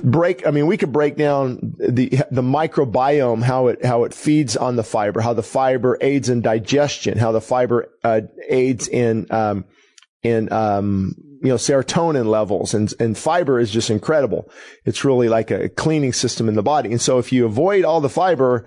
break 0.02 0.46
i 0.46 0.50
mean 0.50 0.66
we 0.66 0.76
could 0.76 0.92
break 0.92 1.16
down 1.16 1.74
the 1.78 2.08
the 2.30 2.42
microbiome 2.42 3.42
how 3.42 3.68
it 3.68 3.82
how 3.82 4.04
it 4.04 4.12
feeds 4.12 4.54
on 4.54 4.76
the 4.76 4.84
fiber 4.84 5.22
how 5.22 5.32
the 5.32 5.42
fiber 5.42 5.96
aids 6.02 6.28
in 6.28 6.42
digestion 6.42 7.16
how 7.16 7.32
the 7.32 7.40
fiber 7.40 7.88
uh, 8.04 8.20
aids 8.48 8.88
in 8.88 9.26
um, 9.30 9.64
in 10.22 10.52
um, 10.52 11.14
you 11.42 11.48
know, 11.48 11.56
serotonin 11.56 12.26
levels 12.26 12.74
and, 12.74 12.92
and 13.00 13.16
fiber 13.16 13.58
is 13.58 13.70
just 13.70 13.90
incredible. 13.90 14.50
It's 14.84 15.04
really 15.04 15.28
like 15.28 15.50
a 15.50 15.68
cleaning 15.70 16.12
system 16.12 16.48
in 16.48 16.54
the 16.54 16.62
body. 16.62 16.90
And 16.90 17.00
so 17.00 17.18
if 17.18 17.32
you 17.32 17.46
avoid 17.46 17.84
all 17.84 18.00
the 18.00 18.10
fiber 18.10 18.66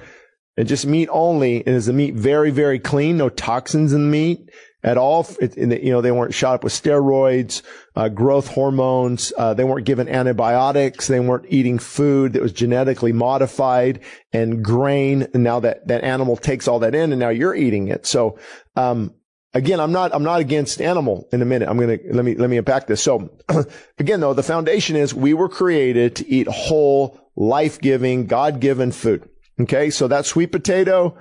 and 0.58 0.68
just 0.68 0.86
meat 0.86 1.10
only, 1.12 1.58
and 1.66 1.76
is 1.76 1.86
the 1.86 1.94
meat 1.94 2.16
very, 2.16 2.50
very 2.50 2.80
clean, 2.80 3.18
no 3.18 3.30
toxins 3.30 3.94
in 3.94 4.02
the 4.02 4.12
meat 4.12 4.50
at 4.84 4.98
all? 4.98 5.28
It, 5.40 5.56
you 5.56 5.92
know, 5.92 6.02
they 6.02 6.12
weren't 6.12 6.34
shot 6.34 6.56
up 6.56 6.64
with 6.64 6.74
steroids, 6.74 7.62
uh, 7.96 8.10
growth 8.10 8.48
hormones. 8.48 9.32
Uh, 9.38 9.54
they 9.54 9.64
weren't 9.64 9.86
given 9.86 10.10
antibiotics. 10.10 11.08
They 11.08 11.20
weren't 11.20 11.46
eating 11.50 11.78
food 11.78 12.34
that 12.34 12.42
was 12.42 12.54
genetically 12.54 13.14
modified 13.14 14.00
and 14.32 14.64
grain. 14.64 15.28
And 15.34 15.44
now 15.44 15.60
that, 15.60 15.88
that 15.88 16.04
animal 16.04 16.38
takes 16.38 16.68
all 16.68 16.80
that 16.80 16.96
in 16.96 17.12
and 17.12 17.20
now 17.20 17.30
you're 17.30 17.56
eating 17.56 17.88
it. 17.90 18.08
So, 18.08 18.40
um, 18.76 19.14
again, 19.54 19.80
I'm 19.80 19.92
not, 19.92 20.14
I'm 20.14 20.24
not 20.24 20.40
against 20.40 20.82
animal 20.82 21.28
in 21.32 21.42
a 21.42 21.46
minute. 21.46 21.70
I'm 21.70 21.78
going 21.78 22.00
to, 22.00 22.14
let 22.14 22.26
me, 22.26 22.36
let 22.36 22.50
me 22.50 22.58
unpack 22.58 22.88
this. 22.88 23.02
So 23.02 23.30
again, 24.00 24.20
though, 24.20 24.34
the 24.34 24.44
foundation 24.44 24.96
is 24.96 25.14
we 25.14 25.34
were 25.34 25.50
created 25.50 26.16
to 26.18 26.30
eat 26.30 26.48
whole, 26.48 27.20
life-giving, 27.36 28.28
God-given 28.28 28.92
food. 28.92 29.28
Okay. 29.62 29.90
So 29.90 30.08
that 30.08 30.26
sweet 30.26 30.52
potato, 30.52 31.18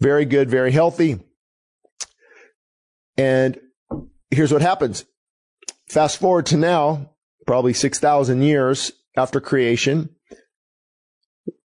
very 0.00 0.24
good, 0.24 0.50
very 0.50 0.72
healthy. 0.72 1.20
And 3.16 3.58
here's 4.30 4.52
what 4.52 4.62
happens. 4.62 5.04
Fast 5.88 6.18
forward 6.18 6.46
to 6.46 6.56
now, 6.56 7.10
probably 7.46 7.72
6,000 7.72 8.42
years 8.42 8.92
after 9.16 9.40
creation, 9.40 10.10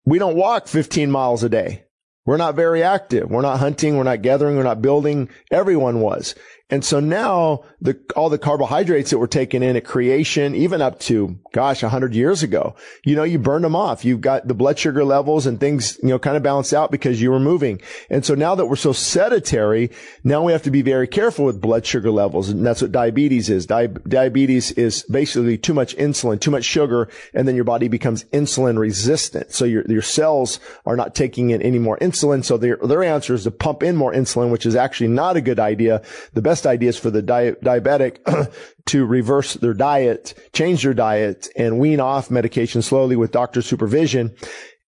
we 0.05 0.19
don't 0.19 0.37
walk 0.37 0.69
15 0.69 1.11
miles 1.11 1.43
a 1.43 1.49
day. 1.49 1.86
We're 2.27 2.37
not 2.37 2.57
very 2.57 2.83
active. 2.83 3.31
We're 3.31 3.41
not 3.41 3.61
hunting. 3.61 3.97
We're 3.97 4.03
not 4.03 4.21
gathering. 4.21 4.57
We're 4.57 4.65
not 4.65 4.83
building. 4.83 5.31
Everyone 5.51 6.01
was. 6.01 6.35
And 6.69 6.85
so 6.85 6.99
now 6.99 7.63
the, 7.81 7.97
all 8.17 8.29
the 8.29 8.39
carbohydrates 8.39 9.11
that 9.11 9.19
were 9.19 9.29
taken 9.29 9.63
in 9.63 9.77
at 9.77 9.85
creation, 9.85 10.57
even 10.57 10.83
up 10.83 10.99
to, 11.01 11.39
gosh, 11.53 11.85
a 11.85 11.89
hundred 11.89 12.13
years 12.13 12.43
ago, 12.43 12.75
you 13.05 13.15
know, 13.15 13.23
you 13.23 13.39
burned 13.39 13.65
them 13.65 13.77
off. 13.77 14.05
You've 14.05 14.21
got 14.21 14.49
the 14.49 14.55
blood 14.55 14.77
sugar 14.77 15.05
levels 15.05 15.47
and 15.47 15.61
things, 15.61 15.97
you 16.03 16.09
know, 16.09 16.19
kind 16.19 16.37
of 16.37 16.43
balanced 16.43 16.75
out 16.75 16.91
because 16.91 17.23
you 17.23 17.31
were 17.31 17.39
moving. 17.39 17.81
And 18.11 18.25
so 18.25 18.35
now 18.35 18.57
that 18.57 18.67
we're 18.67 18.75
so 18.75 18.93
sedentary, 18.93 19.93
now 20.25 20.43
we 20.43 20.51
have 20.51 20.65
to 20.65 20.73
be 20.73 20.83
very 20.83 21.07
careful 21.07 21.45
with 21.45 21.61
blood 21.61 21.87
sugar 21.87 22.11
levels. 22.11 22.49
And 22.49 22.67
that's 22.67 22.83
what 22.83 22.91
diabetes 22.91 23.49
is. 23.49 23.67
Di- 23.67 23.87
diabetes 23.87 24.73
is 24.73 25.05
basically 25.05 25.59
too 25.59 25.75
much 25.75 25.97
insulin, 25.97 26.41
too 26.41 26.51
much 26.51 26.65
sugar, 26.65 27.09
and 27.33 27.47
then 27.47 27.55
your 27.55 27.65
body 27.65 27.87
becomes 27.87 28.25
insulin 28.25 28.77
resistant. 28.77 29.53
So 29.53 29.67
your, 29.67 29.85
your 29.87 30.03
cells 30.03 30.59
are 30.85 30.97
not 30.97 31.15
taking 31.15 31.51
in 31.51 31.63
any 31.63 31.79
more 31.79 31.97
insulin. 31.99 32.45
So 32.45 32.57
their, 32.57 32.77
their 32.79 33.05
answer 33.05 33.35
is 33.35 33.45
to 33.45 33.53
pump 33.53 33.85
in 33.85 33.95
more 33.95 34.13
insulin, 34.13 34.51
which 34.51 34.67
is 34.67 34.75
actually 34.75 35.09
not 35.09 35.37
a 35.37 35.41
good 35.41 35.61
idea. 35.61 36.03
The 36.35 36.43
best 36.43 36.56
best 36.57 36.67
ideas 36.67 36.97
for 36.97 37.11
the 37.11 37.21
di- 37.21 37.53
diabetic 37.63 38.17
to 38.87 39.05
reverse 39.05 39.55
their 39.55 39.75
diet, 39.75 40.33
change 40.55 40.85
their 40.85 40.95
diet, 40.95 41.49
and 41.55 41.79
wean 41.79 42.01
off 42.01 42.31
medication 42.31 42.81
slowly 42.81 43.15
with 43.15 43.31
doctor 43.31 43.61
supervision 43.61 44.35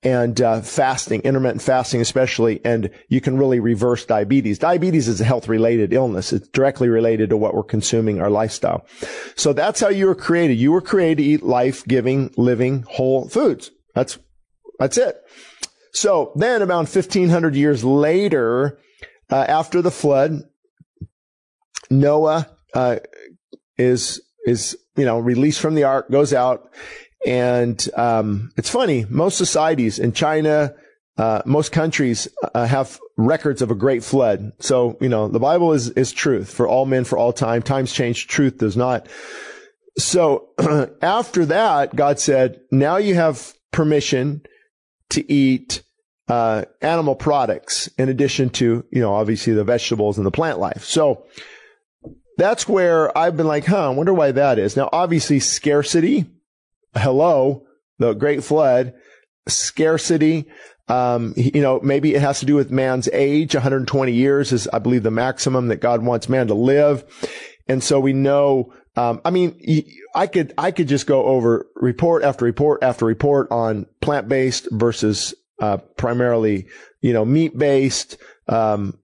and 0.03 0.43
uh, 0.43 0.61
fasting, 0.61 1.23
intermittent 1.23 1.63
fasting 1.63 2.03
especially, 2.03 2.61
and 2.67 2.91
you 3.09 3.23
can 3.23 3.39
really 3.39 3.61
reverse 3.61 4.05
diabetes. 4.05 4.59
Diabetes 4.59 5.09
is 5.09 5.23
a 5.23 5.25
health 5.25 5.49
related 5.49 5.95
illness. 5.95 6.35
It's 6.35 6.47
directly 6.49 6.91
related 6.91 7.31
to 7.31 7.37
what 7.39 7.55
we're 7.55 7.63
consuming, 7.63 8.21
our 8.21 8.29
lifestyle. 8.29 8.85
So 9.35 9.55
that's 9.55 9.81
how 9.81 9.89
you 9.89 10.05
were 10.05 10.15
created. 10.15 10.59
You 10.59 10.71
were 10.71 10.83
created 10.83 11.23
to 11.23 11.25
eat 11.25 11.43
life 11.43 11.83
giving, 11.87 12.31
living, 12.37 12.85
whole 12.91 13.27
foods. 13.31 13.71
That's, 13.95 14.19
that's 14.79 14.99
it. 14.99 15.17
So 15.93 16.33
then 16.37 16.61
about 16.61 16.95
1500 16.95 17.57
years 17.57 17.83
later, 17.83 18.79
uh, 19.31 19.47
after 19.49 19.81
the 19.81 19.91
flood, 19.91 20.43
Noah 21.91 22.49
uh, 22.75 22.97
is 23.77 24.21
is 24.47 24.77
you 24.97 25.05
know 25.05 25.19
released 25.19 25.61
from 25.61 25.75
the 25.75 25.85
ark, 25.85 26.11
goes 26.11 26.33
out, 26.33 26.71
and 27.27 27.89
um, 27.97 28.53
it's 28.57 28.71
funny. 28.71 29.07
Most 29.09 29.39
societies 29.39 29.99
in 29.99 30.13
China, 30.13 30.75
uh, 31.17 31.43
most 31.45 31.73
countries 31.73 32.29
uh, 32.55 32.67
have 32.67 32.99
records 33.17 33.63
of 33.63 33.71
a 33.71 33.75
great 33.75 34.05
flood. 34.05 34.53
So 34.61 34.97
you 35.01 35.09
know 35.09 35.29
the 35.29 35.41
Bible 35.41 35.73
is 35.73 35.91
is 35.91 36.13
truth 36.13 36.53
for 36.53 36.69
all 36.69 36.87
men 36.87 37.05
for 37.05 37.19
all 37.19 37.33
time. 37.33 37.63
Times 37.63 37.93
change, 37.93 38.27
truth 38.27 38.59
does 38.59 38.77
not. 38.77 39.09
So 39.97 40.49
after 41.03 41.47
that, 41.47 41.97
God 41.97 42.19
said, 42.19 42.61
"Now 42.71 42.97
you 42.97 43.15
have 43.15 43.55
permission 43.73 44.43
to 45.11 45.31
eat." 45.33 45.83
Uh, 46.27 46.65
animal 46.81 47.15
products 47.15 47.87
in 47.99 48.09
addition 48.09 48.49
to, 48.49 48.83
you 48.91 48.99
know, 48.99 49.13
obviously 49.13 49.53
the 49.53 49.63
vegetables 49.63 50.17
and 50.17 50.27
the 50.27 50.31
plant 50.31 50.59
life. 50.59 50.83
So, 50.83 51.27
that's 52.37 52.69
where 52.69 53.17
I've 53.17 53.37
been 53.37 53.47
like, 53.47 53.67
huh, 53.67 53.91
I 53.91 53.95
wonder 53.95 54.15
why 54.15 54.33
that 54.33 54.59
is. 54.59 54.77
Now, 54.77 54.89
obviously 54.93 55.41
scarcity. 55.41 56.27
Hello, 56.95 57.67
the 57.99 58.13
great 58.15 58.45
flood, 58.45 58.95
scarcity. 59.49 60.47
Um, 60.89 61.33
you 61.37 61.63
know, 61.63 61.81
maybe 61.83 62.15
it 62.15 62.21
has 62.21 62.41
to 62.41 62.47
do 62.47 62.55
with 62.55 62.71
man's 62.71 63.09
age. 63.13 63.55
120 63.55 64.13
years 64.13 64.53
is, 64.53 64.69
I 64.69 64.79
believe, 64.79 65.03
the 65.03 65.11
maximum 65.11 65.69
that 65.69 65.81
God 65.81 66.03
wants 66.03 66.29
man 66.29 66.49
to 66.49 66.55
live. 66.55 67.05
And 67.69 67.83
so 67.83 67.99
we 68.01 68.13
know, 68.13 68.73
um, 68.97 69.21
I 69.25 69.31
mean, 69.31 69.59
I 70.15 70.27
could, 70.27 70.53
I 70.59 70.71
could 70.71 70.89
just 70.89 71.07
go 71.07 71.25
over 71.25 71.67
report 71.77 72.23
after 72.23 72.45
report 72.45 72.83
after 72.83 73.07
report 73.07 73.51
on 73.51 73.87
plant-based 74.01 74.69
versus, 74.73 75.35
uh, 75.61 75.79
primarily, 75.97 76.67
you 77.01 77.13
know, 77.13 77.25
meat-based, 77.25 78.19
um, 78.49 78.99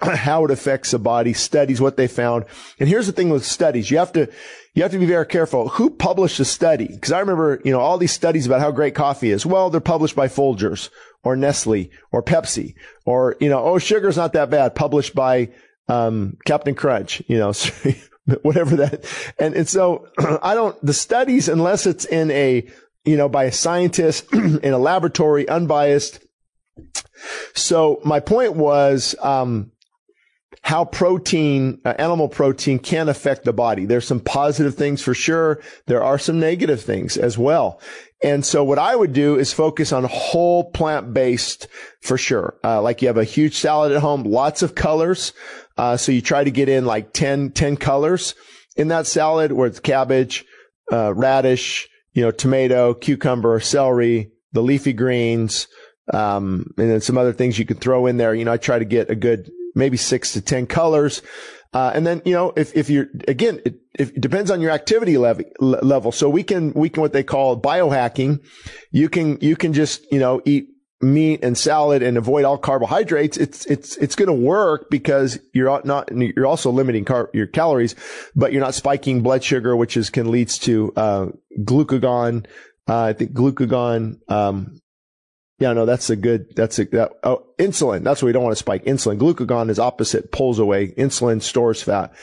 how 0.00 0.44
it 0.44 0.50
affects 0.50 0.90
the 0.90 0.98
body, 0.98 1.32
studies, 1.32 1.80
what 1.80 1.96
they 1.96 2.06
found. 2.06 2.44
And 2.78 2.88
here's 2.88 3.06
the 3.06 3.12
thing 3.12 3.30
with 3.30 3.44
studies. 3.44 3.90
You 3.90 3.98
have 3.98 4.12
to, 4.12 4.30
you 4.74 4.82
have 4.82 4.92
to 4.92 4.98
be 4.98 5.06
very 5.06 5.26
careful. 5.26 5.68
Who 5.70 5.90
published 5.90 6.38
a 6.40 6.44
study? 6.44 6.88
Because 6.88 7.12
I 7.12 7.20
remember, 7.20 7.60
you 7.64 7.72
know, 7.72 7.80
all 7.80 7.98
these 7.98 8.12
studies 8.12 8.46
about 8.46 8.60
how 8.60 8.70
great 8.70 8.94
coffee 8.94 9.30
is. 9.30 9.46
Well, 9.46 9.70
they're 9.70 9.80
published 9.80 10.16
by 10.16 10.28
Folgers 10.28 10.90
or 11.24 11.36
Nestle 11.36 11.90
or 12.12 12.22
Pepsi 12.22 12.74
or, 13.04 13.36
you 13.40 13.48
know, 13.48 13.62
oh, 13.62 13.78
sugar's 13.78 14.16
not 14.16 14.34
that 14.34 14.50
bad, 14.50 14.74
published 14.74 15.14
by, 15.14 15.50
um, 15.88 16.36
Captain 16.44 16.74
Crunch, 16.74 17.22
you 17.26 17.38
know, 17.38 17.52
whatever 18.42 18.76
that. 18.76 19.04
And, 19.38 19.54
and 19.54 19.68
so 19.68 20.08
I 20.42 20.54
don't, 20.54 20.80
the 20.84 20.92
studies, 20.92 21.48
unless 21.48 21.86
it's 21.86 22.04
in 22.04 22.30
a, 22.32 22.68
you 23.04 23.16
know, 23.16 23.28
by 23.28 23.44
a 23.44 23.52
scientist 23.52 24.26
in 24.34 24.72
a 24.72 24.78
laboratory, 24.78 25.48
unbiased. 25.48 26.20
So 27.54 28.00
my 28.04 28.20
point 28.20 28.54
was, 28.54 29.14
um, 29.22 29.72
how 30.62 30.84
protein, 30.84 31.80
uh, 31.84 31.94
animal 31.98 32.28
protein 32.28 32.78
can 32.78 33.08
affect 33.08 33.44
the 33.44 33.52
body. 33.52 33.84
There's 33.84 34.06
some 34.06 34.20
positive 34.20 34.74
things 34.74 35.02
for 35.02 35.14
sure. 35.14 35.60
There 35.86 36.02
are 36.02 36.18
some 36.18 36.40
negative 36.40 36.82
things 36.82 37.16
as 37.16 37.38
well. 37.38 37.80
And 38.22 38.44
so 38.44 38.64
what 38.64 38.78
I 38.78 38.96
would 38.96 39.12
do 39.12 39.36
is 39.36 39.52
focus 39.52 39.92
on 39.92 40.04
whole 40.04 40.70
plant 40.70 41.12
based 41.12 41.68
for 42.00 42.16
sure. 42.16 42.56
Uh, 42.64 42.80
like 42.82 43.02
you 43.02 43.08
have 43.08 43.18
a 43.18 43.24
huge 43.24 43.56
salad 43.56 43.92
at 43.92 44.00
home, 44.00 44.24
lots 44.24 44.62
of 44.62 44.74
colors. 44.74 45.32
Uh, 45.76 45.96
so 45.96 46.12
you 46.12 46.22
try 46.22 46.42
to 46.42 46.50
get 46.50 46.68
in 46.68 46.86
like 46.86 47.12
10, 47.12 47.52
10 47.52 47.76
colors 47.76 48.34
in 48.76 48.88
that 48.88 49.06
salad 49.06 49.52
where 49.52 49.66
it's 49.66 49.80
cabbage, 49.80 50.44
uh, 50.90 51.12
radish, 51.14 51.88
you 52.12 52.22
know, 52.22 52.30
tomato, 52.30 52.94
cucumber, 52.94 53.60
celery, 53.60 54.32
the 54.52 54.62
leafy 54.62 54.94
greens, 54.94 55.68
um, 56.12 56.72
and 56.78 56.90
then 56.90 57.00
some 57.00 57.18
other 57.18 57.32
things 57.32 57.58
you 57.58 57.66
could 57.66 57.80
throw 57.80 58.06
in 58.06 58.16
there. 58.16 58.34
You 58.34 58.44
know, 58.44 58.52
I 58.52 58.56
try 58.56 58.78
to 58.78 58.84
get 58.84 59.10
a 59.10 59.14
good 59.14 59.50
maybe 59.76 59.96
six 59.96 60.32
to 60.32 60.40
10 60.40 60.66
colors. 60.66 61.22
Uh, 61.72 61.92
and 61.94 62.06
then, 62.06 62.22
you 62.24 62.32
know, 62.32 62.52
if, 62.56 62.74
if 62.74 62.88
you're, 62.88 63.08
again, 63.28 63.60
it, 63.64 63.74
it 63.94 64.20
depends 64.20 64.50
on 64.50 64.60
your 64.60 64.70
activity 64.70 65.18
level, 65.18 65.44
level. 65.60 66.10
So 66.10 66.28
we 66.28 66.42
can, 66.42 66.72
we 66.72 66.88
can 66.88 67.02
what 67.02 67.12
they 67.12 67.22
call 67.22 67.60
biohacking. 67.60 68.40
You 68.90 69.08
can, 69.08 69.38
you 69.40 69.56
can 69.56 69.74
just, 69.74 70.10
you 70.10 70.18
know, 70.18 70.40
eat 70.46 70.68
meat 71.02 71.40
and 71.42 71.58
salad 71.58 72.02
and 72.02 72.16
avoid 72.16 72.46
all 72.46 72.56
carbohydrates. 72.56 73.36
It's, 73.36 73.66
it's, 73.66 73.96
it's 73.98 74.14
going 74.14 74.28
to 74.28 74.32
work 74.32 74.88
because 74.90 75.38
you're 75.52 75.82
not, 75.84 76.10
you're 76.10 76.46
also 76.46 76.70
limiting 76.70 77.04
car, 77.04 77.28
your 77.34 77.46
calories, 77.46 77.94
but 78.34 78.52
you're 78.52 78.62
not 78.62 78.74
spiking 78.74 79.22
blood 79.22 79.44
sugar, 79.44 79.76
which 79.76 79.98
is, 79.98 80.08
can 80.08 80.30
leads 80.30 80.58
to, 80.60 80.92
uh, 80.96 81.26
glucagon. 81.60 82.46
Uh, 82.88 83.02
I 83.02 83.12
think 83.12 83.32
glucagon, 83.32 84.18
um, 84.30 84.80
yeah, 85.58 85.72
no, 85.72 85.86
that's 85.86 86.10
a 86.10 86.16
good, 86.16 86.54
that's 86.54 86.78
a, 86.78 86.84
that, 86.86 87.12
oh, 87.24 87.46
insulin. 87.58 88.04
That's 88.04 88.22
what 88.22 88.26
we 88.26 88.32
don't 88.32 88.42
want 88.42 88.52
to 88.52 88.58
spike. 88.58 88.84
Insulin. 88.84 89.18
Glucagon 89.18 89.70
is 89.70 89.78
opposite, 89.78 90.30
pulls 90.30 90.58
away. 90.58 90.88
Insulin 90.92 91.40
stores 91.40 91.82
fat. 91.82 92.14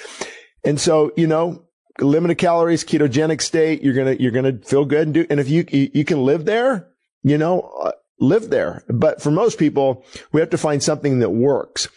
And 0.63 0.79
so, 0.79 1.11
you 1.17 1.25
know, 1.25 1.63
limited 1.99 2.35
calories, 2.35 2.83
ketogenic 2.83 3.41
state, 3.41 3.81
you're 3.81 3.95
going 3.95 4.15
to, 4.15 4.21
you're 4.21 4.31
going 4.31 4.59
to 4.59 4.65
feel 4.65 4.85
good 4.85 5.07
and 5.07 5.13
do, 5.13 5.25
and 5.29 5.39
if 5.39 5.49
you, 5.49 5.65
you, 5.69 5.89
you 5.93 6.05
can 6.05 6.23
live 6.23 6.45
there, 6.45 6.89
you 7.23 7.37
know, 7.37 7.61
uh, 7.83 7.91
live 8.19 8.49
there. 8.49 8.83
But 8.87 9.21
for 9.21 9.31
most 9.31 9.57
people, 9.57 10.05
we 10.31 10.39
have 10.39 10.51
to 10.51 10.57
find 10.57 10.81
something 10.83 11.19
that 11.19 11.31
works. 11.31 11.87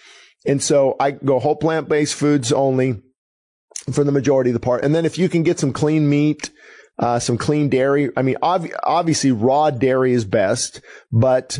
And 0.47 0.63
so 0.63 0.97
I 0.99 1.11
go 1.11 1.39
whole 1.39 1.57
plant 1.57 1.89
based 1.89 2.15
foods 2.15 2.51
only 2.51 3.03
for 3.93 4.05
the 4.05 4.13
majority 4.13 4.51
of 4.51 4.55
the 4.55 4.61
part. 4.61 4.85
And 4.85 4.95
then 4.95 5.05
if 5.05 5.19
you 5.19 5.29
can 5.29 5.43
get 5.43 5.59
some 5.59 5.73
clean 5.73 6.09
meat, 6.09 6.51
uh, 6.99 7.19
some 7.19 7.39
clean 7.39 7.69
dairy. 7.69 8.11
I 8.17 8.23
mean, 8.23 8.37
ob- 8.43 8.69
obviously 8.83 9.33
raw 9.33 9.71
dairy 9.71 10.13
is 10.13 10.25
best, 10.25 10.81
but 11.13 11.59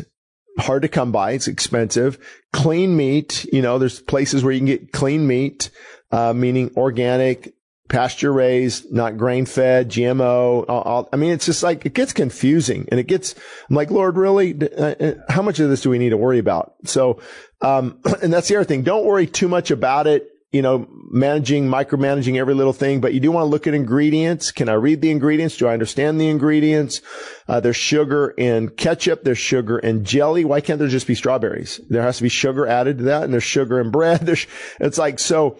hard 0.59 0.81
to 0.81 0.87
come 0.87 1.11
by. 1.11 1.31
It's 1.31 1.47
expensive. 1.47 2.17
Clean 2.51 2.95
meat, 2.95 3.45
you 3.51 3.61
know, 3.61 3.77
there's 3.77 3.99
places 3.99 4.43
where 4.43 4.53
you 4.53 4.59
can 4.59 4.65
get 4.65 4.91
clean 4.91 5.27
meat, 5.27 5.69
uh, 6.11 6.33
meaning 6.33 6.71
organic, 6.75 7.53
pasture 7.87 8.33
raised, 8.33 8.91
not 8.91 9.17
grain 9.17 9.45
fed, 9.45 9.89
GMO. 9.89 10.65
All, 10.67 10.81
all, 10.81 11.09
I 11.13 11.15
mean, 11.15 11.31
it's 11.31 11.45
just 11.45 11.63
like, 11.63 11.85
it 11.85 11.93
gets 11.93 12.13
confusing 12.13 12.87
and 12.89 12.99
it 12.99 13.07
gets, 13.07 13.35
I'm 13.69 13.75
like, 13.75 13.91
Lord, 13.91 14.17
really? 14.17 14.55
Uh, 14.59 14.95
uh, 14.99 15.13
how 15.29 15.41
much 15.41 15.59
of 15.59 15.69
this 15.69 15.81
do 15.81 15.89
we 15.89 15.99
need 15.99 16.09
to 16.09 16.17
worry 16.17 16.39
about? 16.39 16.73
So, 16.85 17.21
um, 17.61 17.99
and 18.21 18.33
that's 18.33 18.47
the 18.47 18.55
other 18.55 18.65
thing. 18.65 18.83
Don't 18.83 19.05
worry 19.05 19.27
too 19.27 19.47
much 19.47 19.71
about 19.71 20.07
it 20.07 20.27
you 20.51 20.61
know, 20.61 20.87
managing, 21.11 21.67
micromanaging 21.67 22.37
every 22.37 22.53
little 22.53 22.73
thing, 22.73 23.01
but 23.01 23.13
you 23.13 23.19
do 23.19 23.31
want 23.31 23.43
to 23.43 23.49
look 23.49 23.67
at 23.67 23.73
ingredients. 23.73 24.51
Can 24.51 24.69
I 24.69 24.73
read 24.73 25.01
the 25.01 25.11
ingredients? 25.11 25.57
Do 25.57 25.67
I 25.67 25.73
understand 25.73 26.21
the 26.21 26.29
ingredients? 26.29 27.01
Uh, 27.47 27.59
there's 27.59 27.75
sugar 27.75 28.29
in 28.37 28.69
ketchup. 28.69 29.23
There's 29.23 29.37
sugar 29.37 29.77
in 29.77 30.05
jelly. 30.05 30.45
Why 30.45 30.61
can't 30.61 30.79
there 30.79 30.87
just 30.87 31.07
be 31.07 31.15
strawberries? 31.15 31.81
There 31.89 32.01
has 32.01 32.17
to 32.17 32.23
be 32.23 32.29
sugar 32.29 32.65
added 32.65 32.99
to 32.99 33.03
that. 33.05 33.23
And 33.23 33.33
there's 33.33 33.43
sugar 33.43 33.79
in 33.79 33.91
bread. 33.91 34.21
There's, 34.27 34.47
it's 34.79 34.97
like, 34.97 35.19
so 35.19 35.59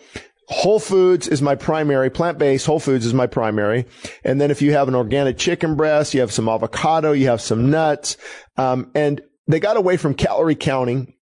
Whole 0.49 0.79
foods 0.79 1.27
is 1.27 1.41
my 1.41 1.55
primary, 1.55 2.09
plant-based 2.09 2.65
whole 2.65 2.79
foods 2.79 3.05
is 3.05 3.13
my 3.13 3.27
primary. 3.27 3.85
And 4.23 4.39
then 4.39 4.49
if 4.49 4.61
you 4.61 4.71
have 4.71 4.87
an 4.87 4.95
organic 4.95 5.37
chicken 5.37 5.75
breast, 5.75 6.13
you 6.13 6.21
have 6.21 6.31
some 6.31 6.47
avocado, 6.47 7.11
you 7.11 7.27
have 7.27 7.41
some 7.41 7.69
nuts. 7.69 8.15
Um, 8.55 8.89
and 8.95 9.21
they 9.47 9.59
got 9.59 9.75
away 9.75 9.97
from 9.97 10.13
calorie 10.13 10.55
counting 10.55 11.15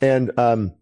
and, 0.00 0.32
um, 0.38 0.72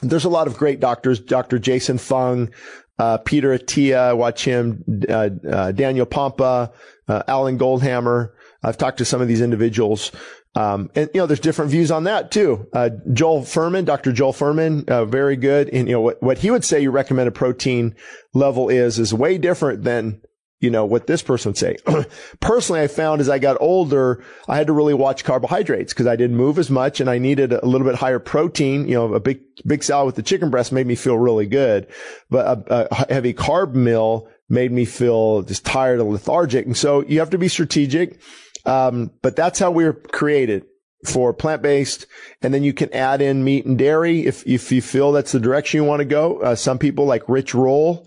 there's 0.00 0.24
a 0.24 0.30
lot 0.30 0.46
of 0.46 0.56
great 0.56 0.80
doctors, 0.80 1.20
Dr. 1.20 1.58
Jason 1.58 1.98
Fung, 1.98 2.50
uh, 2.98 3.18
Peter 3.18 3.56
Attia, 3.56 4.16
watch 4.16 4.44
him, 4.44 4.84
uh, 5.08 5.30
uh, 5.48 5.72
Daniel 5.72 6.06
Pompa, 6.06 6.72
uh, 7.08 7.22
Alan 7.26 7.58
Goldhamer. 7.58 8.30
I've 8.62 8.78
talked 8.78 8.98
to 8.98 9.04
some 9.04 9.20
of 9.20 9.28
these 9.28 9.40
individuals. 9.40 10.12
Um, 10.54 10.90
and 10.94 11.08
you 11.14 11.20
know, 11.20 11.26
there's 11.26 11.40
different 11.40 11.70
views 11.70 11.90
on 11.90 12.04
that 12.04 12.30
too. 12.30 12.68
Uh, 12.72 12.90
Joel 13.12 13.42
Fuhrman, 13.42 13.84
Dr. 13.84 14.12
Joel 14.12 14.32
Fuhrman, 14.32 14.88
uh, 14.88 15.04
very 15.04 15.36
good. 15.36 15.68
And 15.70 15.88
you 15.88 15.94
know, 15.94 16.00
what, 16.00 16.22
what 16.22 16.38
he 16.38 16.50
would 16.50 16.64
say 16.64 16.80
your 16.80 16.92
recommended 16.92 17.34
protein 17.34 17.94
level 18.34 18.68
is, 18.68 18.98
is 18.98 19.14
way 19.14 19.38
different 19.38 19.84
than 19.84 20.20
you 20.62 20.70
know, 20.70 20.84
what 20.84 21.08
this 21.08 21.22
person 21.22 21.50
would 21.50 21.58
say. 21.58 21.76
Personally, 22.40 22.80
I 22.80 22.86
found 22.86 23.20
as 23.20 23.28
I 23.28 23.40
got 23.40 23.56
older, 23.60 24.24
I 24.48 24.56
had 24.56 24.68
to 24.68 24.72
really 24.72 24.94
watch 24.94 25.24
carbohydrates 25.24 25.92
because 25.92 26.06
I 26.06 26.14
didn't 26.14 26.36
move 26.36 26.56
as 26.56 26.70
much 26.70 27.00
and 27.00 27.10
I 27.10 27.18
needed 27.18 27.52
a 27.52 27.66
little 27.66 27.86
bit 27.86 27.96
higher 27.96 28.20
protein. 28.20 28.86
You 28.86 28.94
know, 28.94 29.14
a 29.14 29.20
big, 29.20 29.40
big 29.66 29.82
salad 29.82 30.06
with 30.06 30.14
the 30.14 30.22
chicken 30.22 30.50
breast 30.50 30.70
made 30.72 30.86
me 30.86 30.94
feel 30.94 31.18
really 31.18 31.46
good, 31.46 31.88
but 32.30 32.46
a, 32.68 32.88
a 32.92 33.12
heavy 33.12 33.34
carb 33.34 33.74
meal 33.74 34.28
made 34.48 34.70
me 34.70 34.84
feel 34.84 35.42
just 35.42 35.66
tired 35.66 35.98
and 35.98 36.08
lethargic. 36.08 36.64
And 36.64 36.76
so 36.76 37.02
you 37.02 37.18
have 37.18 37.30
to 37.30 37.38
be 37.38 37.48
strategic. 37.48 38.20
Um, 38.64 39.10
but 39.20 39.34
that's 39.34 39.58
how 39.58 39.72
we 39.72 39.82
we're 39.82 39.94
created 39.94 40.64
for 41.04 41.34
plant-based. 41.34 42.06
And 42.42 42.54
then 42.54 42.62
you 42.62 42.72
can 42.72 42.92
add 42.94 43.20
in 43.20 43.42
meat 43.42 43.66
and 43.66 43.76
dairy 43.76 44.26
if, 44.26 44.46
if 44.46 44.70
you 44.70 44.80
feel 44.80 45.10
that's 45.10 45.32
the 45.32 45.40
direction 45.40 45.78
you 45.78 45.84
want 45.84 46.00
to 46.00 46.04
go. 46.04 46.38
Uh, 46.38 46.54
some 46.54 46.78
people 46.78 47.04
like 47.04 47.28
Rich 47.28 47.54
Roll 47.54 48.06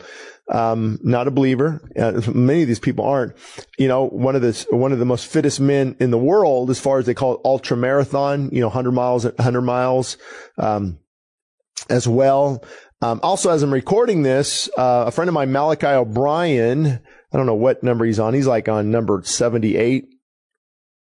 um, 0.51 0.99
not 1.01 1.27
a 1.27 1.31
believer. 1.31 1.81
Uh, 1.97 2.21
many 2.33 2.61
of 2.61 2.67
these 2.67 2.79
people 2.79 3.05
aren't. 3.05 3.33
You 3.77 3.87
know, 3.87 4.07
one 4.07 4.35
of 4.35 4.41
the 4.41 4.65
one 4.69 4.91
of 4.91 4.99
the 4.99 5.05
most 5.05 5.25
fittest 5.25 5.59
men 5.59 5.95
in 5.99 6.11
the 6.11 6.17
world, 6.17 6.69
as 6.69 6.79
far 6.79 6.99
as 6.99 7.05
they 7.05 7.13
call 7.13 7.35
it, 7.35 7.41
ultra 7.43 7.75
marathon. 7.75 8.49
You 8.51 8.61
know, 8.61 8.69
hundred 8.69 8.91
miles, 8.91 9.25
hundred 9.39 9.61
miles, 9.61 10.17
um, 10.57 10.99
as 11.89 12.07
well. 12.07 12.63
Um, 13.01 13.19
also, 13.23 13.49
as 13.49 13.63
I'm 13.63 13.73
recording 13.73 14.21
this, 14.21 14.69
uh, 14.77 15.05
a 15.07 15.11
friend 15.11 15.27
of 15.27 15.33
mine, 15.33 15.51
Malachi 15.51 15.87
O'Brien, 15.87 16.87
I 16.87 17.37
don't 17.37 17.45
know 17.45 17.55
what 17.55 17.83
number 17.83 18.05
he's 18.05 18.19
on. 18.19 18.33
He's 18.33 18.47
like 18.47 18.69
on 18.69 18.89
number 18.89 19.21
78 19.23 20.07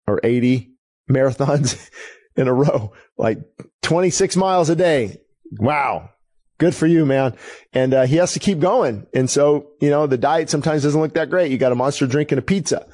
or 0.07 0.19
80 0.23 0.71
marathons 1.09 1.89
in 2.35 2.47
a 2.47 2.53
row, 2.53 2.93
like 3.17 3.39
26 3.81 4.35
miles 4.35 4.69
a 4.69 4.75
day. 4.75 5.17
Wow 5.57 6.11
good 6.59 6.75
for 6.75 6.85
you, 6.85 7.05
man. 7.05 7.35
And 7.73 7.93
uh, 7.93 8.05
he 8.05 8.17
has 8.17 8.33
to 8.33 8.39
keep 8.39 8.59
going. 8.59 9.07
And 9.13 9.27
so, 9.29 9.71
you 9.81 9.89
know, 9.89 10.05
the 10.05 10.17
diet 10.17 10.49
sometimes 10.51 10.83
doesn't 10.83 11.01
look 11.01 11.15
that 11.15 11.31
great. 11.31 11.51
You 11.51 11.57
got 11.57 11.71
a 11.71 11.75
monster 11.75 12.05
drink 12.05 12.31
and 12.31 12.37
a 12.37 12.43
pizza. 12.43 12.85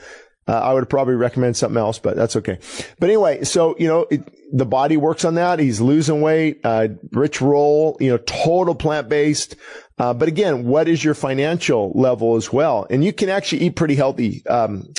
Uh, 0.48 0.54
I 0.54 0.74
would 0.74 0.88
probably 0.90 1.16
recommend 1.16 1.58
something 1.58 1.78
else, 1.78 1.98
but 1.98 2.16
that's 2.16 2.36
okay. 2.36 2.60
But 3.00 3.10
anyway, 3.10 3.44
so, 3.44 3.76
you 3.80 3.88
know, 3.88 4.06
it, 4.12 4.22
the 4.54 4.66
body 4.66 4.96
works 4.96 5.26
on 5.26 5.36
that. 5.36 5.58
He's 5.58 5.82
losing 5.82 6.22
weight, 6.22 6.62
uh, 6.64 6.90
Rich 7.12 7.42
Roll, 7.42 7.98
you 8.00 8.12
know, 8.12 8.18
total 8.18 8.76
plant 8.76 9.10
based. 9.10 9.56
Uh, 9.98 10.14
but 10.14 10.28
again, 10.28 10.66
what 10.66 10.88
is 10.88 11.04
your 11.04 11.16
financial 11.16 11.92
level 11.96 12.36
as 12.36 12.54
well? 12.54 12.86
And 12.92 13.04
you 13.04 13.12
can 13.12 13.30
actually 13.30 13.64
eat 13.64 13.76
pretty 13.76 13.96
healthy, 13.96 14.46
um, 14.46 14.94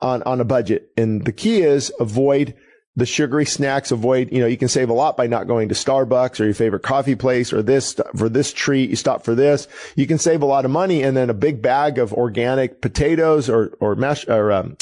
on, 0.00 0.22
on 0.22 0.40
a 0.40 0.44
budget. 0.44 0.90
And 0.96 1.24
the 1.24 1.32
key 1.32 1.62
is 1.62 1.92
avoid 1.98 2.54
the 2.96 3.06
sugary 3.06 3.44
snacks 3.44 3.90
avoid, 3.90 4.30
you 4.30 4.38
know, 4.40 4.46
you 4.46 4.56
can 4.56 4.68
save 4.68 4.88
a 4.88 4.92
lot 4.92 5.16
by 5.16 5.26
not 5.26 5.48
going 5.48 5.68
to 5.68 5.74
Starbucks 5.74 6.40
or 6.40 6.44
your 6.44 6.54
favorite 6.54 6.82
coffee 6.82 7.16
place 7.16 7.52
or 7.52 7.62
this 7.62 7.96
for 8.16 8.28
this 8.28 8.52
treat. 8.52 8.90
You 8.90 8.96
stop 8.96 9.24
for 9.24 9.34
this. 9.34 9.66
You 9.96 10.06
can 10.06 10.18
save 10.18 10.42
a 10.42 10.46
lot 10.46 10.64
of 10.64 10.70
money 10.70 11.02
and 11.02 11.16
then 11.16 11.28
a 11.28 11.34
big 11.34 11.60
bag 11.60 11.98
of 11.98 12.12
organic 12.12 12.80
potatoes 12.80 13.50
or, 13.50 13.76
or 13.80 13.96
mash 13.96 14.26
or, 14.28 14.52
um, 14.52 14.76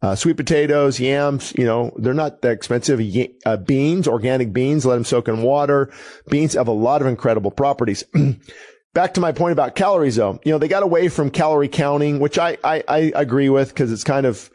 uh, 0.00 0.14
sweet 0.14 0.36
potatoes, 0.36 1.00
yams, 1.00 1.52
you 1.58 1.64
know, 1.64 1.92
they're 1.96 2.14
not 2.14 2.40
that 2.42 2.52
expensive. 2.52 3.00
Uh, 3.44 3.56
beans, 3.56 4.06
organic 4.06 4.52
beans, 4.52 4.86
let 4.86 4.94
them 4.94 5.04
soak 5.04 5.26
in 5.26 5.42
water. 5.42 5.90
Beans 6.28 6.54
have 6.54 6.68
a 6.68 6.72
lot 6.72 7.00
of 7.00 7.08
incredible 7.08 7.50
properties. 7.50 8.04
Back 8.94 9.14
to 9.14 9.20
my 9.20 9.32
point 9.32 9.52
about 9.52 9.74
calories 9.74 10.14
though, 10.14 10.38
you 10.44 10.52
know, 10.52 10.58
they 10.58 10.68
got 10.68 10.84
away 10.84 11.08
from 11.08 11.30
calorie 11.30 11.68
counting, 11.68 12.20
which 12.20 12.38
I, 12.38 12.58
I, 12.62 12.84
I 12.86 12.98
agree 13.16 13.48
with 13.48 13.70
because 13.70 13.90
it's 13.90 14.04
kind 14.04 14.24
of, 14.24 14.48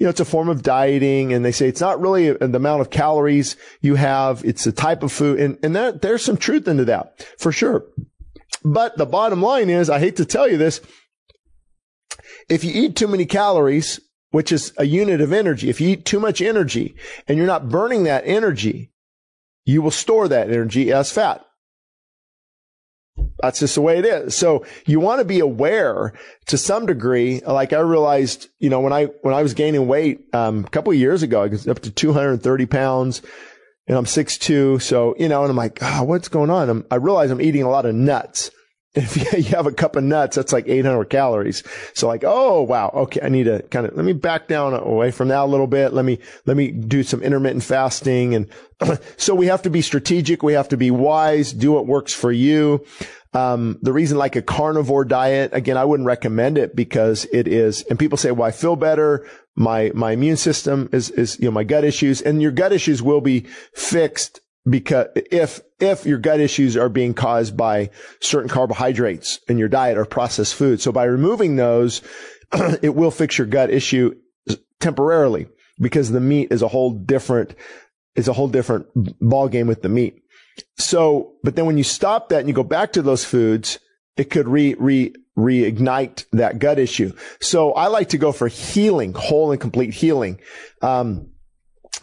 you 0.00 0.06
know, 0.06 0.10
it's 0.10 0.18
a 0.18 0.24
form 0.24 0.48
of 0.48 0.62
dieting 0.62 1.34
and 1.34 1.44
they 1.44 1.52
say 1.52 1.68
it's 1.68 1.80
not 1.80 2.00
really 2.00 2.32
the 2.32 2.56
amount 2.56 2.80
of 2.80 2.88
calories 2.88 3.54
you 3.82 3.96
have. 3.96 4.42
It's 4.46 4.64
the 4.64 4.72
type 4.72 5.02
of 5.02 5.12
food. 5.12 5.38
And, 5.38 5.58
and 5.62 5.76
that, 5.76 6.00
there's 6.00 6.24
some 6.24 6.38
truth 6.38 6.66
into 6.66 6.86
that 6.86 7.22
for 7.38 7.52
sure. 7.52 7.84
But 8.64 8.96
the 8.96 9.04
bottom 9.04 9.42
line 9.42 9.68
is, 9.68 9.90
I 9.90 9.98
hate 9.98 10.16
to 10.16 10.24
tell 10.24 10.48
you 10.48 10.56
this. 10.56 10.80
If 12.48 12.64
you 12.64 12.72
eat 12.72 12.96
too 12.96 13.08
many 13.08 13.26
calories, 13.26 14.00
which 14.30 14.52
is 14.52 14.72
a 14.78 14.86
unit 14.86 15.20
of 15.20 15.34
energy, 15.34 15.68
if 15.68 15.82
you 15.82 15.90
eat 15.90 16.06
too 16.06 16.18
much 16.18 16.40
energy 16.40 16.96
and 17.28 17.36
you're 17.36 17.46
not 17.46 17.68
burning 17.68 18.04
that 18.04 18.24
energy, 18.24 18.92
you 19.66 19.82
will 19.82 19.90
store 19.90 20.28
that 20.28 20.50
energy 20.50 20.90
as 20.90 21.12
fat. 21.12 21.44
That's 23.40 23.60
just 23.60 23.74
the 23.74 23.80
way 23.80 23.98
it 23.98 24.04
is. 24.04 24.36
So 24.36 24.64
you 24.86 25.00
want 25.00 25.20
to 25.20 25.24
be 25.24 25.40
aware 25.40 26.12
to 26.46 26.58
some 26.58 26.86
degree. 26.86 27.40
Like 27.40 27.72
I 27.72 27.80
realized, 27.80 28.48
you 28.58 28.70
know, 28.70 28.80
when 28.80 28.92
I, 28.92 29.06
when 29.22 29.34
I 29.34 29.42
was 29.42 29.54
gaining 29.54 29.86
weight, 29.86 30.32
um, 30.34 30.64
a 30.64 30.70
couple 30.70 30.92
of 30.92 30.98
years 30.98 31.22
ago, 31.22 31.42
I 31.42 31.46
was 31.46 31.66
up 31.66 31.80
to 31.80 31.90
230 31.90 32.66
pounds 32.66 33.22
and 33.86 33.96
I'm 33.96 34.04
6'2. 34.04 34.80
So, 34.82 35.14
you 35.18 35.28
know, 35.28 35.42
and 35.42 35.50
I'm 35.50 35.56
like, 35.56 35.78
oh, 35.82 36.04
what's 36.04 36.28
going 36.28 36.50
on? 36.50 36.68
I'm, 36.68 36.86
I 36.90 36.96
realize 36.96 37.30
I'm 37.30 37.40
eating 37.40 37.62
a 37.62 37.70
lot 37.70 37.86
of 37.86 37.94
nuts. 37.94 38.50
If 38.94 39.16
you 39.32 39.56
have 39.56 39.66
a 39.66 39.72
cup 39.72 39.96
of 39.96 40.04
nuts, 40.04 40.36
that's 40.36 40.52
like 40.52 40.68
800 40.68 41.04
calories. 41.06 41.62
So 41.94 42.08
like, 42.08 42.24
oh, 42.24 42.62
wow. 42.62 42.90
Okay. 42.94 43.20
I 43.22 43.28
need 43.28 43.44
to 43.44 43.62
kind 43.62 43.86
of, 43.86 43.96
let 43.96 44.04
me 44.04 44.12
back 44.12 44.48
down 44.48 44.74
away 44.74 45.10
from 45.10 45.28
that 45.28 45.40
a 45.40 45.46
little 45.46 45.66
bit. 45.66 45.92
Let 45.92 46.04
me, 46.04 46.18
let 46.46 46.56
me 46.56 46.70
do 46.70 47.02
some 47.02 47.22
intermittent 47.22 47.62
fasting. 47.62 48.34
And 48.34 48.48
so 49.16 49.34
we 49.34 49.46
have 49.46 49.62
to 49.62 49.70
be 49.70 49.82
strategic. 49.82 50.42
We 50.42 50.54
have 50.54 50.68
to 50.68 50.76
be 50.76 50.90
wise, 50.90 51.52
do 51.52 51.72
what 51.72 51.86
works 51.86 52.12
for 52.12 52.32
you. 52.32 52.84
Um, 53.32 53.78
the 53.80 53.92
reason 53.92 54.18
like 54.18 54.34
a 54.34 54.42
carnivore 54.42 55.04
diet, 55.04 55.50
again, 55.54 55.76
I 55.76 55.84
wouldn't 55.84 56.06
recommend 56.06 56.58
it 56.58 56.74
because 56.74 57.26
it 57.32 57.46
is, 57.46 57.82
and 57.82 57.96
people 57.96 58.18
say, 58.18 58.32
well, 58.32 58.48
I 58.48 58.50
feel 58.50 58.74
better. 58.74 59.24
My, 59.54 59.92
my 59.94 60.12
immune 60.12 60.36
system 60.36 60.88
is, 60.92 61.10
is, 61.10 61.38
you 61.38 61.44
know, 61.44 61.52
my 61.52 61.62
gut 61.62 61.84
issues 61.84 62.22
and 62.22 62.42
your 62.42 62.50
gut 62.50 62.72
issues 62.72 63.02
will 63.02 63.20
be 63.20 63.46
fixed 63.72 64.40
because 64.68 65.08
if, 65.14 65.60
if 65.78 66.04
your 66.04 66.18
gut 66.18 66.40
issues 66.40 66.76
are 66.76 66.88
being 66.88 67.14
caused 67.14 67.56
by 67.56 67.90
certain 68.20 68.48
carbohydrates 68.48 69.40
in 69.48 69.58
your 69.58 69.68
diet 69.68 69.96
or 69.96 70.04
processed 70.04 70.54
food. 70.54 70.80
So 70.80 70.92
by 70.92 71.04
removing 71.04 71.56
those, 71.56 72.02
it 72.82 72.94
will 72.94 73.10
fix 73.10 73.38
your 73.38 73.46
gut 73.46 73.70
issue 73.70 74.14
temporarily 74.80 75.46
because 75.80 76.10
the 76.10 76.20
meat 76.20 76.48
is 76.50 76.62
a 76.62 76.68
whole 76.68 76.90
different, 76.90 77.54
is 78.14 78.28
a 78.28 78.32
whole 78.32 78.48
different 78.48 78.86
ball 79.20 79.48
game 79.48 79.66
with 79.66 79.82
the 79.82 79.88
meat. 79.88 80.22
So, 80.76 81.34
but 81.42 81.56
then 81.56 81.66
when 81.66 81.78
you 81.78 81.84
stop 81.84 82.28
that 82.28 82.40
and 82.40 82.48
you 82.48 82.54
go 82.54 82.62
back 82.62 82.92
to 82.92 83.02
those 83.02 83.24
foods, 83.24 83.78
it 84.16 84.30
could 84.30 84.48
re, 84.48 84.74
re, 84.78 85.14
reignite 85.38 86.26
that 86.32 86.58
gut 86.58 86.78
issue. 86.78 87.12
So 87.40 87.72
I 87.72 87.86
like 87.86 88.10
to 88.10 88.18
go 88.18 88.32
for 88.32 88.48
healing, 88.48 89.14
whole 89.14 89.52
and 89.52 89.60
complete 89.60 89.94
healing. 89.94 90.40
Um, 90.82 91.29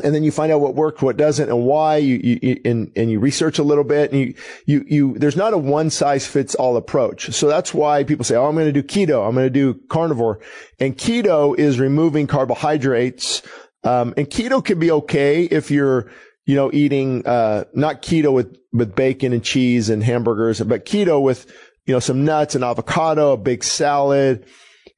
and 0.03 0.13
then 0.13 0.23
you 0.23 0.31
find 0.31 0.51
out 0.51 0.61
what 0.61 0.75
worked, 0.75 1.01
what 1.01 1.17
doesn't, 1.17 1.49
and 1.49 1.65
why. 1.65 1.97
You, 1.97 2.19
you, 2.41 2.61
and, 2.65 2.91
and 2.95 3.09
you 3.09 3.19
research 3.19 3.57
a 3.57 3.63
little 3.63 3.83
bit, 3.83 4.11
and 4.11 4.21
you, 4.21 4.33
you, 4.65 4.85
you. 4.87 5.17
There's 5.17 5.35
not 5.35 5.53
a 5.53 5.57
one 5.57 5.89
size 5.89 6.27
fits 6.27 6.53
all 6.55 6.77
approach. 6.77 7.31
So 7.31 7.47
that's 7.47 7.73
why 7.73 8.03
people 8.03 8.25
say, 8.25 8.35
"Oh, 8.35 8.45
I'm 8.45 8.55
going 8.55 8.71
to 8.71 8.81
do 8.81 8.83
keto. 8.83 9.27
I'm 9.27 9.33
going 9.33 9.47
to 9.47 9.49
do 9.49 9.73
carnivore." 9.89 10.39
And 10.79 10.97
keto 10.97 11.57
is 11.57 11.79
removing 11.79 12.27
carbohydrates. 12.27 13.41
Um, 13.83 14.13
and 14.17 14.29
keto 14.29 14.63
can 14.63 14.79
be 14.79 14.91
okay 14.91 15.45
if 15.45 15.71
you're 15.71 16.11
you 16.47 16.55
know, 16.55 16.71
eating, 16.73 17.27
uh, 17.27 17.65
not 17.73 18.01
keto 18.01 18.33
with, 18.33 18.57
with 18.71 18.95
bacon 18.95 19.33
and 19.33 19.43
cheese 19.43 19.89
and 19.89 20.01
hamburgers, 20.01 20.61
but 20.61 20.85
keto 20.85 21.21
with, 21.21 21.45
you 21.85 21.93
know, 21.93 21.99
some 21.99 22.23
nuts 22.23 22.55
and 22.55 22.63
avocado, 22.63 23.33
a 23.33 23.37
big 23.37 23.63
salad. 23.63 24.45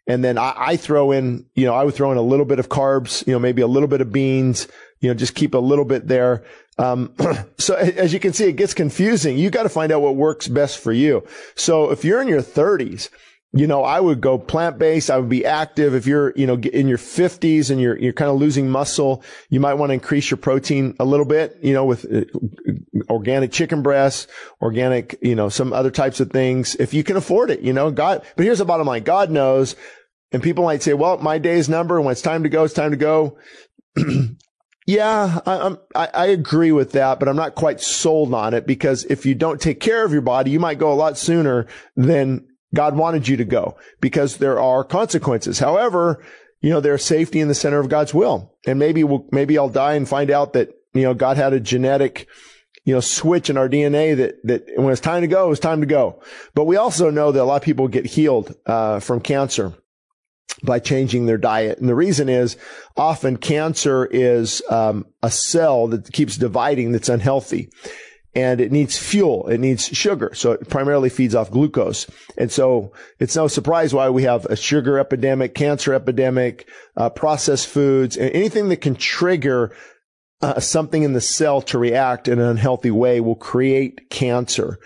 And 0.10 0.24
then 0.24 0.40
I, 0.40 0.54
I 0.58 0.76
throw 0.76 1.12
in, 1.12 1.46
you 1.54 1.68
know, 1.68 1.76
I 1.76 1.84
would 1.84 1.94
throw 1.94 2.12
in 2.12 2.18
a 2.18 2.22
little 2.24 2.46
bit 2.46 2.58
of 2.58 2.68
carbs, 2.68 3.26
you 3.28 3.32
know, 3.32 3.40
maybe 3.40 3.62
a 3.62 3.68
little 3.68 3.88
bit 3.88 4.02
of 4.02 4.12
beans, 4.12 4.68
you 5.00 5.08
know, 5.08 5.14
just 5.14 5.36
keep 5.36 5.54
a 5.54 5.60
little 5.60 5.86
bit 5.86 6.08
there. 6.08 6.44
Um, 6.80 7.14
so 7.60 7.76
as 7.76 8.12
you 8.12 8.20
can 8.20 8.34
see, 8.34 8.46
it 8.46 8.54
gets 8.54 8.74
confusing. 8.74 9.38
You 9.38 9.52
got 9.52 9.64
to 9.64 9.70
find 9.70 9.92
out 9.92 10.02
what 10.02 10.16
works 10.16 10.48
best 10.48 10.80
for 10.80 10.92
you. 10.92 11.26
So 11.56 11.92
if 11.92 12.04
you're 12.04 12.22
in 12.24 12.28
your 12.28 12.42
thirties, 12.42 13.12
you 13.52 13.66
know, 13.66 13.84
I 13.84 14.00
would 14.00 14.22
go 14.22 14.38
plant 14.38 14.78
based. 14.78 15.10
I 15.10 15.18
would 15.18 15.30
be 15.30 15.46
active. 15.46 15.96
If 15.96 16.06
you're, 16.06 16.34
you 16.36 16.46
know, 16.46 16.56
in 16.56 16.88
your 16.88 17.00
fifties 17.00 17.72
and 17.72 17.82
you're, 17.82 17.98
you're 17.98 18.14
kind 18.14 18.30
of 18.30 18.38
losing 18.38 18.70
muscle, 18.70 19.24
you 19.50 19.60
might 19.60 19.74
want 19.76 19.90
to 19.90 19.96
increase 19.96 20.30
your 20.30 20.38
protein 20.38 20.96
a 21.00 21.06
little 21.06 21.26
bit, 21.26 21.58
you 21.62 21.74
know, 21.74 21.84
with 21.86 22.06
uh, 22.12 22.26
organic 23.10 23.52
chicken 23.52 23.82
breasts, 23.82 24.28
organic, 24.62 25.18
you 25.22 25.36
know, 25.36 25.50
some 25.50 25.74
other 25.74 25.90
types 25.90 26.20
of 26.20 26.30
things. 26.32 26.76
If 26.76 26.94
you 26.94 27.04
can 27.04 27.18
afford 27.18 27.50
it, 27.50 27.62
you 27.62 27.74
know, 27.74 27.90
God, 27.90 28.24
but 28.36 28.46
here's 28.46 28.60
the 28.60 28.66
bottom 28.66 28.86
line. 28.86 29.04
God 29.04 29.32
knows. 29.32 29.76
And 30.32 30.44
people 30.44 30.64
might 30.64 30.84
say, 30.84 30.94
well, 30.94 31.18
my 31.18 31.38
day 31.38 31.56
day's 31.56 31.70
number. 31.70 31.98
And 31.98 32.06
When 32.06 32.12
it's 32.12 32.22
time 32.22 32.44
to 32.44 32.50
go, 32.50 32.64
it's 32.64 32.74
time 32.74 32.92
to 32.92 32.98
go. 32.98 33.38
Yeah, 34.90 35.42
I, 35.46 35.76
I, 35.94 36.08
I 36.16 36.26
agree 36.28 36.72
with 36.72 36.94
that, 36.94 37.20
but 37.20 37.30
I'm 37.30 37.36
not 37.36 37.54
quite 37.54 37.80
sold 37.80 38.34
on 38.34 38.56
it 38.56 38.66
because 38.66 39.04
if 39.04 39.24
you 39.24 39.36
don't 39.36 39.62
take 39.62 39.80
care 39.80 40.04
of 40.04 40.12
your 40.12 40.24
body, 40.24 40.50
you 40.50 40.60
might 40.60 40.80
go 40.80 40.92
a 40.92 40.96
lot 40.96 41.16
sooner 41.16 41.68
than 41.96 42.48
God 42.74 42.98
wanted 42.98 43.28
you 43.28 43.38
to 43.38 43.46
go 43.46 43.78
because 44.02 44.38
there 44.38 44.60
are 44.60 44.84
consequences. 44.84 45.60
However, 45.60 46.26
you 46.62 46.72
know, 46.72 46.80
there's 46.80 47.06
safety 47.06 47.40
in 47.40 47.48
the 47.48 47.54
center 47.54 47.80
of 47.80 47.88
God's 47.88 48.16
will. 48.16 48.56
And 48.66 48.80
maybe 48.80 49.04
we'll, 49.04 49.28
maybe 49.32 49.60
I'll 49.60 49.70
die 49.70 49.94
and 49.94 50.10
find 50.10 50.32
out 50.32 50.54
that, 50.54 50.70
you 50.96 51.04
know, 51.04 51.14
God 51.14 51.38
had 51.38 51.54
a 51.54 51.60
genetic, 51.60 52.28
you 52.84 52.96
know, 52.96 53.00
switch 53.00 53.52
in 53.52 53.58
our 53.58 53.70
DNA 53.70 54.18
that, 54.18 54.44
that 54.46 54.64
when 54.76 54.92
it's 54.92 55.02
time 55.02 55.22
to 55.22 55.28
go, 55.28 55.52
it's 55.52 55.60
time 55.60 55.82
to 55.82 55.86
go. 55.86 56.20
But 56.56 56.66
we 56.66 56.78
also 56.78 57.12
know 57.12 57.32
that 57.32 57.44
a 57.44 57.46
lot 57.46 57.58
of 57.58 57.62
people 57.62 57.88
get 57.90 58.08
healed, 58.08 58.56
uh, 58.66 59.00
from 59.02 59.20
cancer 59.20 59.76
by 60.64 60.80
changing 60.80 61.26
their 61.26 61.38
diet. 61.38 61.80
And 61.80 61.88
the 61.88 61.96
reason 61.96 62.30
is 62.30 62.58
often 62.98 63.38
cancer 63.38 64.06
is, 64.06 64.62
um, 64.70 65.06
a 65.24 65.32
cell 65.32 65.88
that 65.88 66.12
keeps 66.12 66.38
dividing 66.38 66.92
that's 66.92 67.10
unhealthy 67.10 67.70
and 68.36 68.62
it 68.62 68.72
needs 68.72 68.98
fuel. 68.98 69.48
It 69.48 69.60
needs 69.60 69.88
sugar. 69.88 70.32
So 70.34 70.52
it 70.52 70.70
primarily 70.70 71.10
feeds 71.10 71.34
off 71.34 71.50
glucose. 71.50 72.10
And 72.38 72.52
so 72.52 72.94
it's 73.20 73.36
no 73.36 73.48
surprise 73.48 73.94
why 73.94 74.10
we 74.10 74.24
have 74.24 74.46
a 74.46 74.56
sugar 74.56 75.00
epidemic, 75.00 75.56
cancer 75.56 75.94
epidemic, 75.94 76.70
uh, 76.96 77.10
processed 77.10 77.68
foods, 77.68 78.18
and 78.18 78.30
anything 78.32 78.70
that 78.70 78.82
can 78.82 78.96
trigger 78.96 79.76
uh, 80.42 80.60
something 80.60 81.04
in 81.04 81.14
the 81.14 81.22
cell 81.22 81.62
to 81.62 81.78
react 81.78 82.28
in 82.28 82.40
an 82.40 82.46
unhealthy 82.46 82.92
way 82.92 83.20
will 83.20 83.36
create 83.36 84.10
cancer. 84.10 84.80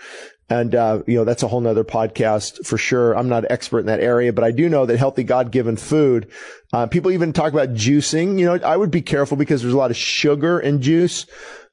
And, 0.50 0.74
uh, 0.74 1.02
you 1.06 1.16
know, 1.16 1.24
that's 1.24 1.42
a 1.42 1.48
whole 1.48 1.60
nother 1.60 1.84
podcast 1.84 2.66
for 2.66 2.76
sure. 2.76 3.16
I'm 3.16 3.28
not 3.28 3.44
an 3.44 3.52
expert 3.52 3.80
in 3.80 3.86
that 3.86 4.00
area, 4.00 4.32
but 4.32 4.44
I 4.44 4.50
do 4.50 4.68
know 4.68 4.84
that 4.84 4.98
healthy 4.98 5.24
God 5.24 5.50
given 5.50 5.76
food, 5.76 6.30
uh, 6.72 6.86
people 6.86 7.10
even 7.12 7.32
talk 7.32 7.52
about 7.52 7.70
juicing. 7.70 8.38
You 8.38 8.46
know, 8.46 8.54
I 8.66 8.76
would 8.76 8.90
be 8.90 9.00
careful 9.00 9.36
because 9.36 9.62
there's 9.62 9.74
a 9.74 9.78
lot 9.78 9.90
of 9.90 9.96
sugar 9.96 10.60
in 10.60 10.82
juice, 10.82 11.24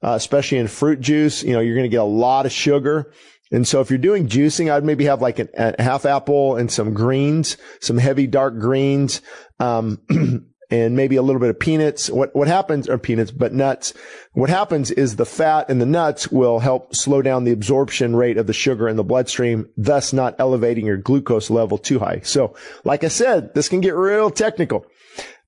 uh, 0.01 0.11
especially 0.11 0.57
in 0.57 0.67
fruit 0.67 1.01
juice. 1.01 1.43
You 1.43 1.53
know, 1.53 1.59
you're 1.59 1.75
going 1.75 1.89
to 1.89 1.89
get 1.89 2.01
a 2.01 2.03
lot 2.03 2.45
of 2.45 2.51
sugar. 2.51 3.11
And 3.51 3.67
so 3.67 3.81
if 3.81 3.89
you're 3.89 3.99
doing 3.99 4.29
juicing, 4.29 4.71
I'd 4.71 4.85
maybe 4.85 5.05
have 5.05 5.21
like 5.21 5.39
an, 5.39 5.49
a 5.57 5.81
half 5.81 6.05
apple 6.05 6.55
and 6.55 6.71
some 6.71 6.93
greens, 6.93 7.57
some 7.81 7.97
heavy 7.97 8.25
dark 8.25 8.57
greens. 8.57 9.21
Um, 9.59 9.99
and 10.71 10.95
maybe 10.95 11.17
a 11.17 11.21
little 11.21 11.41
bit 11.41 11.49
of 11.49 11.59
peanuts. 11.59 12.09
What, 12.09 12.33
what 12.35 12.47
happens 12.47 12.89
are 12.89 12.97
peanuts, 12.97 13.29
but 13.29 13.53
nuts. 13.53 13.93
What 14.31 14.49
happens 14.49 14.89
is 14.89 15.17
the 15.17 15.25
fat 15.25 15.69
in 15.69 15.79
the 15.79 15.85
nuts 15.85 16.29
will 16.29 16.59
help 16.59 16.95
slow 16.95 17.21
down 17.21 17.43
the 17.43 17.51
absorption 17.51 18.15
rate 18.15 18.37
of 18.37 18.47
the 18.47 18.53
sugar 18.53 18.87
in 18.87 18.95
the 18.95 19.03
bloodstream, 19.03 19.67
thus 19.77 20.13
not 20.13 20.35
elevating 20.39 20.85
your 20.85 20.97
glucose 20.97 21.49
level 21.49 21.77
too 21.77 21.99
high. 21.99 22.21
So, 22.23 22.55
like 22.85 23.03
I 23.03 23.09
said, 23.09 23.53
this 23.53 23.69
can 23.69 23.81
get 23.81 23.95
real 23.95 24.31
technical. 24.31 24.85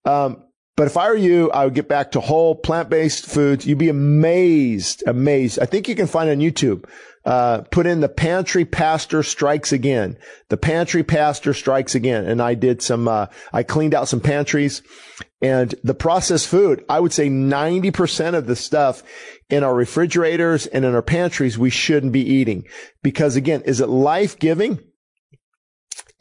Um, 0.05 0.43
but 0.75 0.87
if 0.87 0.97
I 0.97 1.09
were 1.09 1.15
you, 1.15 1.51
I 1.51 1.65
would 1.65 1.75
get 1.75 1.87
back 1.87 2.11
to 2.11 2.19
whole 2.19 2.55
plant-based 2.55 3.25
foods. 3.25 3.65
You'd 3.65 3.77
be 3.77 3.89
amazed, 3.89 5.03
amazed. 5.05 5.59
I 5.59 5.65
think 5.65 5.87
you 5.87 5.95
can 5.95 6.07
find 6.07 6.29
on 6.29 6.37
YouTube 6.37 6.85
uh, 7.25 7.61
put 7.71 7.85
in 7.85 8.01
the 8.01 8.09
pantry 8.09 8.65
pastor 8.65 9.23
strikes 9.23 9.71
again. 9.71 10.17
The 10.49 10.57
pantry 10.57 11.03
pastor 11.03 11.53
strikes 11.53 11.95
again. 11.95 12.25
And 12.25 12.41
I 12.41 12.53
did 12.53 12.81
some, 12.81 13.07
uh, 13.07 13.27
I 13.53 13.63
cleaned 13.63 13.93
out 13.93 14.07
some 14.07 14.19
pantries 14.19 14.81
and 15.41 15.73
the 15.83 15.93
processed 15.93 16.47
food. 16.47 16.83
I 16.89 16.99
would 16.99 17.13
say 17.13 17.29
90% 17.29 18.33
of 18.33 18.47
the 18.47 18.55
stuff 18.55 19.03
in 19.49 19.63
our 19.63 19.73
refrigerators 19.73 20.67
and 20.67 20.83
in 20.83 20.93
our 20.95 21.01
pantries, 21.01 21.57
we 21.57 21.69
shouldn't 21.69 22.13
be 22.13 22.27
eating 22.27 22.65
because 23.01 23.35
again, 23.35 23.61
is 23.61 23.79
it 23.79 23.89
life 23.89 24.37
giving? 24.37 24.79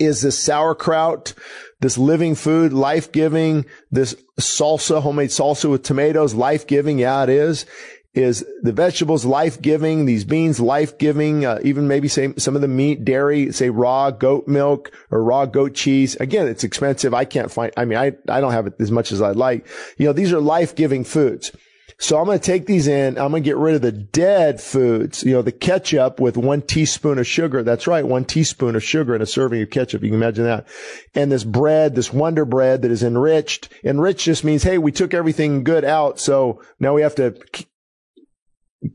Is 0.03 0.23
this 0.23 0.39
sauerkraut, 0.39 1.35
this 1.81 1.97
living 1.97 2.35
food, 2.35 2.73
life 2.73 3.13
giving? 3.13 3.67
This 3.91 4.15
salsa, 4.41 5.01
homemade 5.01 5.31
salsa 5.31 5.71
with 5.71 5.83
tomatoes, 5.83 6.35
life 6.35 6.67
giving? 6.67 6.99
Yeah, 6.99 7.23
it 7.23 7.29
is 7.29 7.67
is 8.15 8.45
the 8.61 8.73
vegetables 8.73 9.25
life-giving, 9.25 10.05
these 10.05 10.25
beans 10.25 10.61
life-giving, 10.61 11.47
uh, 11.47 11.59
even 11.63 11.89
maybe 11.89 12.09
say 12.09 12.35
some 12.37 12.55
of 12.55 12.61
the 12.61 12.69
meat, 12.69 13.05
dairy, 13.05 13.51
say 13.53 13.71
raw 13.71 14.11
goat 14.11 14.47
milk 14.47 14.93
or 15.11 15.25
raw 15.25 15.47
goat 15.47 15.75
cheese. 15.75 16.15
Again, 16.17 16.47
it's 16.47 16.65
expensive. 16.65 17.15
I 17.15 17.25
can't 17.25 17.51
find, 17.51 17.73
I 17.77 17.87
mean, 17.87 17.99
I, 17.99 18.13
I 18.29 18.41
don't 18.41 18.53
have 18.53 18.67
it 18.67 18.75
as 18.81 18.91
much 18.91 19.13
as 19.13 19.23
I'd 19.23 19.37
like. 19.37 19.67
You 19.97 20.07
know, 20.07 20.13
these 20.13 20.33
are 20.33 20.41
life-giving 20.41 21.05
foods. 21.05 21.53
So 21.99 22.19
I'm 22.19 22.27
going 22.27 22.39
to 22.39 22.45
take 22.45 22.67
these 22.67 22.87
in. 22.87 23.19
I'm 23.19 23.31
going 23.31 23.43
to 23.43 23.49
get 23.49 23.57
rid 23.57 23.75
of 23.75 23.83
the 23.83 23.93
dead 23.93 24.61
foods, 24.61 25.23
you 25.23 25.33
know, 25.33 25.43
the 25.43 25.53
ketchup 25.53 26.21
with 26.21 26.37
one 26.37 26.63
teaspoon 26.63 27.19
of 27.19 27.27
sugar. 27.27 27.63
That's 27.63 27.87
right. 27.87 28.07
One 28.07 28.25
teaspoon 28.25 28.77
of 28.77 28.83
sugar 28.83 29.15
in 29.15 29.23
a 29.23 29.27
serving 29.27 29.63
of 29.63 29.71
ketchup. 29.71 30.03
You 30.03 30.09
can 30.09 30.23
imagine 30.23 30.45
that. 30.45 30.67
And 31.15 31.31
this 31.31 31.45
bread, 31.45 31.95
this 31.95 32.13
wonder 32.13 32.45
bread 32.45 32.83
that 32.83 32.91
is 32.91 33.03
enriched. 33.03 33.69
Enriched 33.85 34.25
just 34.25 34.45
means, 34.45 34.63
hey, 34.63 34.79
we 34.79 34.93
took 34.93 35.15
everything 35.15 35.65
good 35.65 35.85
out. 35.85 36.19
So 36.19 36.63
now 36.81 36.95
we 36.95 37.03
have 37.03 37.15
to 37.17 37.35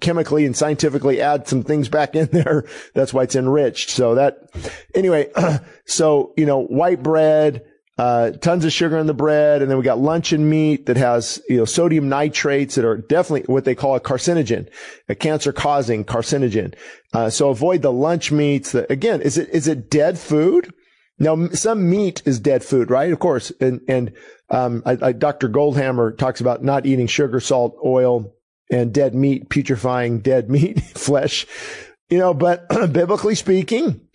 chemically 0.01 0.45
and 0.45 0.55
scientifically 0.55 1.21
add 1.21 1.47
some 1.47 1.63
things 1.63 1.89
back 1.89 2.15
in 2.15 2.27
there. 2.31 2.65
That's 2.93 3.13
why 3.13 3.23
it's 3.23 3.35
enriched. 3.35 3.89
So 3.89 4.15
that, 4.15 4.37
anyway, 4.93 5.31
so, 5.85 6.33
you 6.37 6.45
know, 6.45 6.63
white 6.63 7.01
bread, 7.01 7.63
uh, 7.97 8.31
tons 8.31 8.63
of 8.63 8.71
sugar 8.71 8.97
in 8.97 9.07
the 9.07 9.13
bread. 9.13 9.61
And 9.61 9.69
then 9.71 9.77
we 9.77 9.83
got 9.83 9.99
luncheon 9.99 10.49
meat 10.49 10.85
that 10.85 10.97
has, 10.97 11.41
you 11.49 11.57
know, 11.57 11.65
sodium 11.65 12.09
nitrates 12.09 12.75
that 12.75 12.85
are 12.85 12.97
definitely 12.97 13.51
what 13.51 13.65
they 13.65 13.75
call 13.75 13.95
a 13.95 13.99
carcinogen, 13.99 14.69
a 15.09 15.15
cancer 15.15 15.51
causing 15.51 16.05
carcinogen. 16.05 16.75
Uh, 17.13 17.29
so 17.29 17.49
avoid 17.49 17.81
the 17.81 17.91
lunch 17.91 18.31
meats 18.31 18.71
that, 18.71 18.89
again, 18.91 19.21
is 19.21 19.37
it, 19.37 19.49
is 19.49 19.67
it 19.67 19.89
dead 19.89 20.19
food? 20.19 20.71
Now, 21.19 21.47
some 21.49 21.89
meat 21.89 22.21
is 22.25 22.39
dead 22.39 22.63
food, 22.63 22.91
right? 22.91 23.11
Of 23.11 23.19
course. 23.19 23.51
And, 23.59 23.81
and, 23.87 24.13
um, 24.49 24.83
I, 24.85 24.97
I, 25.01 25.11
Dr. 25.13 25.49
Goldhamer 25.49 26.15
talks 26.15 26.39
about 26.39 26.63
not 26.63 26.85
eating 26.85 27.07
sugar, 27.07 27.39
salt, 27.39 27.75
oil, 27.83 28.33
and 28.69 28.93
dead 28.93 29.15
meat, 29.15 29.49
putrefying 29.49 30.21
dead 30.21 30.49
meat, 30.51 30.79
flesh, 30.81 31.47
you 32.09 32.17
know, 32.17 32.33
but 32.33 32.67
biblically 32.91 33.35
speaking, 33.35 34.06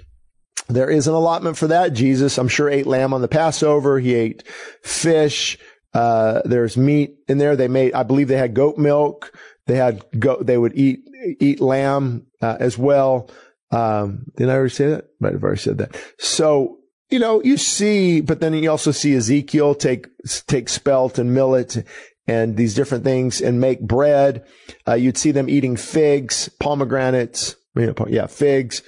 there 0.68 0.90
is 0.90 1.06
an 1.06 1.14
allotment 1.14 1.56
for 1.56 1.66
that. 1.68 1.92
Jesus, 1.92 2.38
I'm 2.38 2.48
sure, 2.48 2.68
ate 2.68 2.86
lamb 2.86 3.12
on 3.12 3.20
the 3.20 3.28
Passover. 3.28 3.98
He 3.98 4.14
ate 4.14 4.46
fish. 4.82 5.58
Uh, 5.92 6.40
there's 6.44 6.76
meat 6.76 7.16
in 7.28 7.38
there. 7.38 7.56
They 7.56 7.68
made, 7.68 7.94
I 7.94 8.02
believe 8.02 8.28
they 8.28 8.36
had 8.36 8.54
goat 8.54 8.78
milk. 8.78 9.36
They 9.66 9.76
had 9.76 10.04
goat, 10.18 10.46
they 10.46 10.58
would 10.58 10.76
eat, 10.76 11.00
eat 11.40 11.60
lamb, 11.60 12.26
uh, 12.40 12.56
as 12.58 12.76
well. 12.76 13.30
Um, 13.70 14.24
did 14.36 14.48
I 14.48 14.54
already 14.54 14.74
say 14.74 14.88
that? 14.88 15.06
Might 15.20 15.32
have 15.32 15.42
already 15.42 15.60
said 15.60 15.78
that. 15.78 15.96
So, 16.18 16.78
you 17.10 17.18
know, 17.18 17.42
you 17.42 17.56
see, 17.56 18.20
but 18.20 18.40
then 18.40 18.54
you 18.54 18.70
also 18.70 18.90
see 18.90 19.14
Ezekiel 19.14 19.74
take, 19.74 20.08
take 20.46 20.68
spelt 20.68 21.18
and 21.18 21.32
millet 21.32 21.84
and 22.26 22.56
these 22.56 22.74
different 22.74 23.04
things 23.04 23.40
and 23.40 23.60
make 23.60 23.80
bread. 23.80 24.44
Uh, 24.86 24.94
you'd 24.94 25.18
see 25.18 25.30
them 25.30 25.48
eating 25.48 25.76
figs, 25.76 26.48
pomegranates, 26.60 27.56
you 27.74 27.86
know, 27.86 28.06
yeah, 28.08 28.26
figs, 28.26 28.82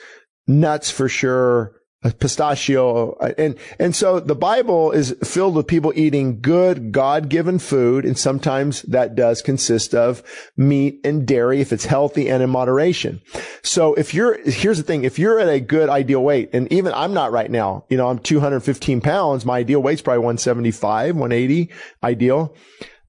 nuts 0.46 0.90
for 0.90 1.08
sure, 1.08 1.80
pistachio. 2.18 3.12
Uh, 3.12 3.32
and, 3.38 3.56
and 3.78 3.96
so 3.96 4.20
the 4.20 4.34
Bible 4.34 4.92
is 4.92 5.16
filled 5.24 5.54
with 5.56 5.66
people 5.66 5.92
eating 5.96 6.40
good 6.40 6.92
God-given 6.92 7.58
food. 7.58 8.04
And 8.04 8.18
sometimes 8.18 8.82
that 8.82 9.14
does 9.14 9.40
consist 9.40 9.94
of 9.94 10.22
meat 10.56 11.00
and 11.04 11.26
dairy 11.26 11.60
if 11.60 11.72
it's 11.72 11.86
healthy 11.86 12.28
and 12.28 12.42
in 12.42 12.50
moderation. 12.50 13.22
So 13.62 13.94
if 13.94 14.12
you're, 14.12 14.38
here's 14.44 14.78
the 14.78 14.84
thing, 14.84 15.04
if 15.04 15.18
you're 15.18 15.40
at 15.40 15.48
a 15.48 15.60
good 15.60 15.88
ideal 15.88 16.22
weight, 16.22 16.50
and 16.52 16.70
even 16.72 16.92
I'm 16.92 17.14
not 17.14 17.32
right 17.32 17.50
now, 17.50 17.86
you 17.88 17.96
know, 17.96 18.08
I'm 18.08 18.18
215 18.18 19.00
pounds. 19.00 19.46
My 19.46 19.58
ideal 19.58 19.80
weight's 19.80 20.02
probably 20.02 20.18
175, 20.18 21.16
180 21.16 21.72
ideal 22.02 22.54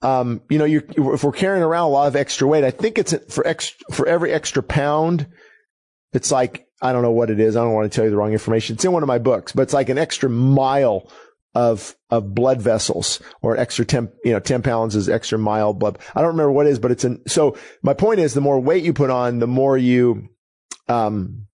um, 0.02 0.42
you 0.50 0.60
know, 0.60 0.66
if 0.66 1.24
we're 1.24 1.32
carrying 1.32 1.64
around 1.64 1.86
a 1.86 1.90
lot 1.90 2.08
of 2.08 2.16
extra 2.16 2.48
weight, 2.48 2.64
I 2.64 2.70
think 2.70 3.00
it's 3.00 3.16
for 3.34 3.46
extra, 3.48 3.76
for 3.92 4.08
every 4.08 4.32
extra 4.32 4.62
pound, 4.62 5.26
it's 6.14 6.32
like, 6.32 6.65
I 6.82 6.92
don't 6.92 7.02
know 7.02 7.12
what 7.12 7.30
it 7.30 7.40
is. 7.40 7.56
I 7.56 7.64
don't 7.64 7.74
want 7.74 7.92
to 7.92 7.96
tell 7.96 8.06
you 8.06 8.12
the 8.12 8.18
wrong 8.18 8.34
information. 8.34 8.76
It's 8.76 8.86
in 8.86 8.92
one 8.92 9.04
of 9.04 9.08
my 9.08 9.18
books, 9.18 9.52
but 9.52 9.64
it's 9.64 9.74
like 9.74 9.90
an 9.90 9.98
extra 9.98 10.30
mile 10.30 11.10
of, 11.54 11.96
of 12.10 12.36
blood 12.36 12.62
vessels 12.62 13.22
or 13.42 13.56
extra 13.58 13.86
10, 13.86 14.12
you 14.26 14.34
know, 14.34 14.40
10 14.40 14.62
pounds 14.62 14.96
is 14.96 15.08
extra 15.08 15.40
mile 15.40 15.74
blood. 15.74 15.98
I 16.14 16.20
don't 16.20 16.32
remember 16.32 16.52
what 16.52 16.68
it 16.68 16.72
is, 16.72 16.80
but 16.80 16.92
it's 16.92 17.06
an, 17.06 17.22
so 17.28 17.58
my 17.82 17.94
point 17.94 18.20
is 18.20 18.34
the 18.34 18.42
more 18.42 18.60
weight 18.60 18.84
you 18.84 18.94
put 18.94 19.10
on, 19.10 19.40
the 19.40 19.48
more 19.48 19.78
you, 19.78 20.28
um, 20.90 21.48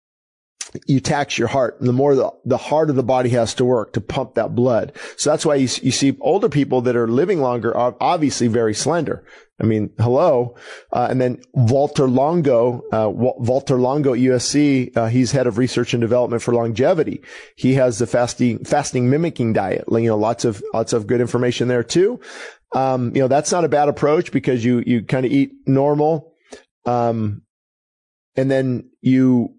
you 0.87 1.01
tax 1.01 1.39
your 1.39 1.49
heart 1.49 1.79
and 1.81 1.89
the 1.89 1.93
more 1.93 2.15
the, 2.15 2.31
the 2.45 2.57
heart 2.57 2.91
of 2.91 2.97
the 2.97 3.03
body 3.03 3.31
has 3.31 3.55
to 3.55 3.65
work 3.65 3.93
to 3.93 4.01
pump 4.01 4.35
that 4.35 4.55
blood. 4.55 4.93
So 5.17 5.31
that's 5.31 5.45
why 5.45 5.57
you, 5.57 5.69
you 5.83 5.91
see 5.91 6.17
older 6.21 6.49
people 6.49 6.81
that 6.83 6.97
are 6.97 7.09
living 7.09 7.41
longer 7.41 7.77
are 7.77 7.97
obviously 8.01 8.47
very 8.47 8.75
slender. 8.75 9.25
I 9.61 9.65
mean, 9.67 9.91
hello. 9.99 10.57
Uh, 10.91 11.09
and 11.11 11.21
then 11.21 11.43
Walter 11.53 12.09
Longo, 12.09 12.83
uh, 12.93 13.11
Walter 13.11 13.79
Longo 13.79 14.15
at 14.15 14.21
USC, 14.21 14.97
uh, 14.97 15.07
he's 15.07 15.33
head 15.33 15.47
of 15.47 15.59
research 15.59 15.93
and 15.93 16.01
development 16.01 16.43
for 16.43 16.55
longevity. 16.55 17.23
He 17.57 17.75
has 17.75 17.99
the 17.99 18.07
fasting, 18.07 18.65
fasting 18.65 19.11
mimicking 19.11 19.53
diet. 19.53 19.85
You 19.91 20.01
know, 20.01 20.17
lots 20.17 20.45
of, 20.45 20.63
lots 20.73 20.93
of 20.93 21.07
good 21.07 21.21
information 21.21 21.69
there 21.69 21.85
too. 21.85 22.21
Um, 22.73 23.15
you 23.15 23.21
know, 23.21 23.29
that's 23.29 23.53
not 23.53 23.65
a 23.65 23.69
bad 23.69 23.89
approach 23.89 24.33
because 24.33 24.65
you, 24.65 24.83
you 24.87 25.03
kind 25.03 25.27
of 25.27 25.33
eat 25.33 25.53
normal. 25.67 26.33
Um, 26.87 27.43
and 28.37 28.51
then 28.51 28.89
you 29.03 29.57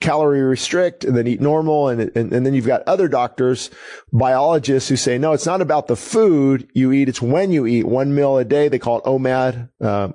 calorie 0.00 0.42
restrict 0.42 1.04
and 1.04 1.16
then 1.16 1.26
eat 1.26 1.40
normal. 1.40 1.88
And, 1.88 2.00
and, 2.14 2.32
and 2.32 2.46
then 2.46 2.54
you've 2.54 2.66
got 2.66 2.82
other 2.86 3.08
doctors, 3.08 3.70
biologists 4.12 4.88
who 4.88 4.96
say, 4.96 5.18
no, 5.18 5.32
it's 5.32 5.46
not 5.46 5.60
about 5.60 5.88
the 5.88 5.96
food 5.96 6.68
you 6.72 6.92
eat. 6.92 7.08
It's 7.08 7.22
when 7.22 7.50
you 7.50 7.66
eat 7.66 7.84
one 7.84 8.14
meal 8.14 8.38
a 8.38 8.44
day. 8.44 8.68
They 8.68 8.78
call 8.78 8.98
it 8.98 9.04
OMAD, 9.04 9.70
uh, 9.80 10.08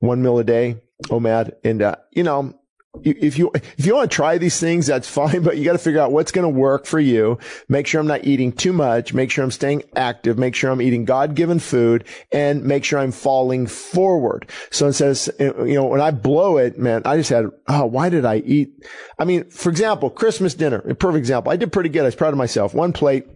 one 0.00 0.22
meal 0.22 0.38
a 0.38 0.44
day, 0.44 0.82
OMAD. 1.04 1.52
And, 1.64 1.82
uh, 1.82 1.96
you 2.10 2.22
know, 2.22 2.54
if 3.00 3.38
you 3.38 3.50
if 3.54 3.86
you 3.86 3.94
want 3.94 4.10
to 4.10 4.14
try 4.14 4.36
these 4.36 4.60
things, 4.60 4.86
that's 4.86 5.08
fine, 5.08 5.42
but 5.42 5.56
you 5.56 5.64
got 5.64 5.72
to 5.72 5.78
figure 5.78 6.00
out 6.00 6.12
what's 6.12 6.30
going 6.30 6.42
to 6.42 6.60
work 6.60 6.84
for 6.84 7.00
you. 7.00 7.38
Make 7.68 7.86
sure 7.86 8.00
I'm 8.00 8.06
not 8.06 8.24
eating 8.24 8.52
too 8.52 8.72
much. 8.72 9.14
Make 9.14 9.30
sure 9.30 9.42
I'm 9.42 9.50
staying 9.50 9.84
active. 9.96 10.38
Make 10.38 10.54
sure 10.54 10.70
I'm 10.70 10.82
eating 10.82 11.06
God-given 11.06 11.58
food, 11.58 12.04
and 12.30 12.64
make 12.64 12.84
sure 12.84 12.98
I'm 12.98 13.12
falling 13.12 13.66
forward. 13.66 14.48
So 14.70 14.88
it 14.88 14.92
says, 14.92 15.30
you 15.38 15.74
know, 15.74 15.86
when 15.86 16.02
I 16.02 16.10
blow 16.10 16.58
it, 16.58 16.78
man, 16.78 17.02
I 17.06 17.16
just 17.16 17.30
had, 17.30 17.46
oh, 17.66 17.86
why 17.86 18.10
did 18.10 18.26
I 18.26 18.36
eat? 18.36 18.74
I 19.18 19.24
mean, 19.24 19.48
for 19.50 19.70
example, 19.70 20.10
Christmas 20.10 20.52
dinner, 20.52 20.78
a 20.80 20.94
perfect 20.94 21.20
example. 21.20 21.50
I 21.50 21.56
did 21.56 21.72
pretty 21.72 21.88
good. 21.88 22.02
I 22.02 22.06
was 22.06 22.14
proud 22.14 22.34
of 22.34 22.38
myself. 22.38 22.74
One 22.74 22.92
plate, 22.92 23.26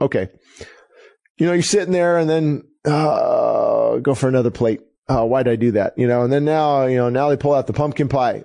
okay. 0.00 0.30
You 1.38 1.46
know, 1.46 1.52
you're 1.52 1.62
sitting 1.62 1.92
there, 1.92 2.18
and 2.18 2.28
then 2.28 2.64
uh, 2.84 3.98
go 3.98 4.14
for 4.16 4.28
another 4.28 4.50
plate. 4.50 4.80
Oh, 5.08 5.24
why 5.24 5.42
did 5.42 5.52
I 5.52 5.56
do 5.56 5.70
that? 5.72 5.96
You 5.96 6.06
know, 6.06 6.22
and 6.22 6.32
then 6.32 6.44
now, 6.44 6.86
you 6.86 6.96
know, 6.96 7.08
now 7.08 7.28
they 7.28 7.36
pull 7.36 7.54
out 7.54 7.66
the 7.66 7.72
pumpkin 7.72 8.08
pie 8.08 8.44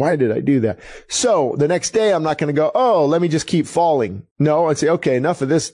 why 0.00 0.16
did 0.16 0.32
I 0.32 0.40
do 0.40 0.60
that? 0.60 0.80
So 1.08 1.54
the 1.58 1.68
next 1.68 1.90
day, 1.90 2.14
I'm 2.14 2.22
not 2.22 2.38
going 2.38 2.52
to 2.52 2.58
go, 2.58 2.72
oh, 2.74 3.04
let 3.04 3.20
me 3.20 3.28
just 3.28 3.46
keep 3.46 3.66
falling. 3.66 4.26
No, 4.38 4.68
I'd 4.68 4.78
say, 4.78 4.88
okay, 4.88 5.14
enough 5.14 5.42
of 5.42 5.50
this, 5.50 5.72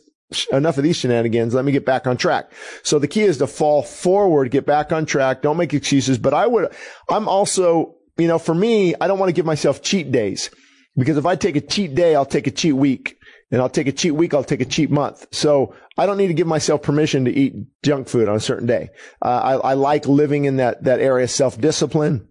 enough 0.50 0.78
of 0.78 0.82
these 0.82 0.96
shenanigans. 0.96 1.54
Let 1.54 1.64
me 1.64 1.70
get 1.70 1.86
back 1.86 2.08
on 2.08 2.16
track. 2.16 2.50
So 2.82 2.98
the 2.98 3.06
key 3.06 3.22
is 3.22 3.38
to 3.38 3.46
fall 3.46 3.84
forward, 3.84 4.50
get 4.50 4.66
back 4.66 4.90
on 4.90 5.06
track. 5.06 5.42
Don't 5.42 5.56
make 5.56 5.72
excuses. 5.72 6.18
But 6.18 6.34
I 6.34 6.48
would, 6.48 6.74
I'm 7.08 7.28
also, 7.28 7.94
you 8.18 8.26
know, 8.26 8.40
for 8.40 8.54
me, 8.54 8.96
I 9.00 9.06
don't 9.06 9.20
want 9.20 9.28
to 9.28 9.32
give 9.32 9.46
myself 9.46 9.80
cheat 9.80 10.10
days 10.10 10.50
because 10.96 11.16
if 11.16 11.24
I 11.24 11.36
take 11.36 11.54
a 11.54 11.60
cheat 11.60 11.94
day, 11.94 12.16
I'll 12.16 12.26
take 12.26 12.48
a 12.48 12.50
cheat 12.50 12.74
week. 12.74 13.16
And 13.52 13.60
I'll 13.60 13.70
take 13.70 13.86
a 13.86 13.92
cheat 13.92 14.12
week. 14.12 14.34
I'll 14.34 14.42
take 14.42 14.60
a 14.60 14.64
cheat 14.64 14.90
month. 14.90 15.24
So 15.30 15.72
I 15.96 16.06
don't 16.06 16.16
need 16.16 16.26
to 16.26 16.34
give 16.34 16.48
myself 16.48 16.82
permission 16.82 17.26
to 17.26 17.30
eat 17.30 17.54
junk 17.84 18.08
food 18.08 18.28
on 18.28 18.34
a 18.34 18.40
certain 18.40 18.66
day. 18.66 18.88
Uh, 19.22 19.60
I, 19.62 19.70
I 19.70 19.74
like 19.74 20.08
living 20.08 20.46
in 20.46 20.56
that, 20.56 20.82
that 20.82 20.98
area 20.98 21.22
of 21.22 21.30
self 21.30 21.60
discipline 21.60 22.26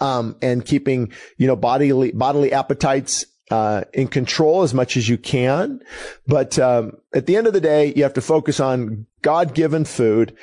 um, 0.00 0.36
and 0.42 0.64
keeping, 0.64 1.12
you 1.36 1.46
know, 1.46 1.56
bodily, 1.56 2.12
bodily 2.12 2.52
appetites, 2.52 3.26
uh, 3.50 3.84
in 3.92 4.08
control 4.08 4.62
as 4.62 4.72
much 4.72 4.96
as 4.96 5.08
you 5.08 5.18
can. 5.18 5.80
But, 6.26 6.58
um, 6.58 6.96
at 7.14 7.26
the 7.26 7.36
end 7.36 7.46
of 7.46 7.52
the 7.52 7.60
day, 7.60 7.92
you 7.94 8.02
have 8.02 8.14
to 8.14 8.22
focus 8.22 8.60
on 8.60 9.06
God 9.20 9.54
given 9.54 9.84
food. 9.84 10.34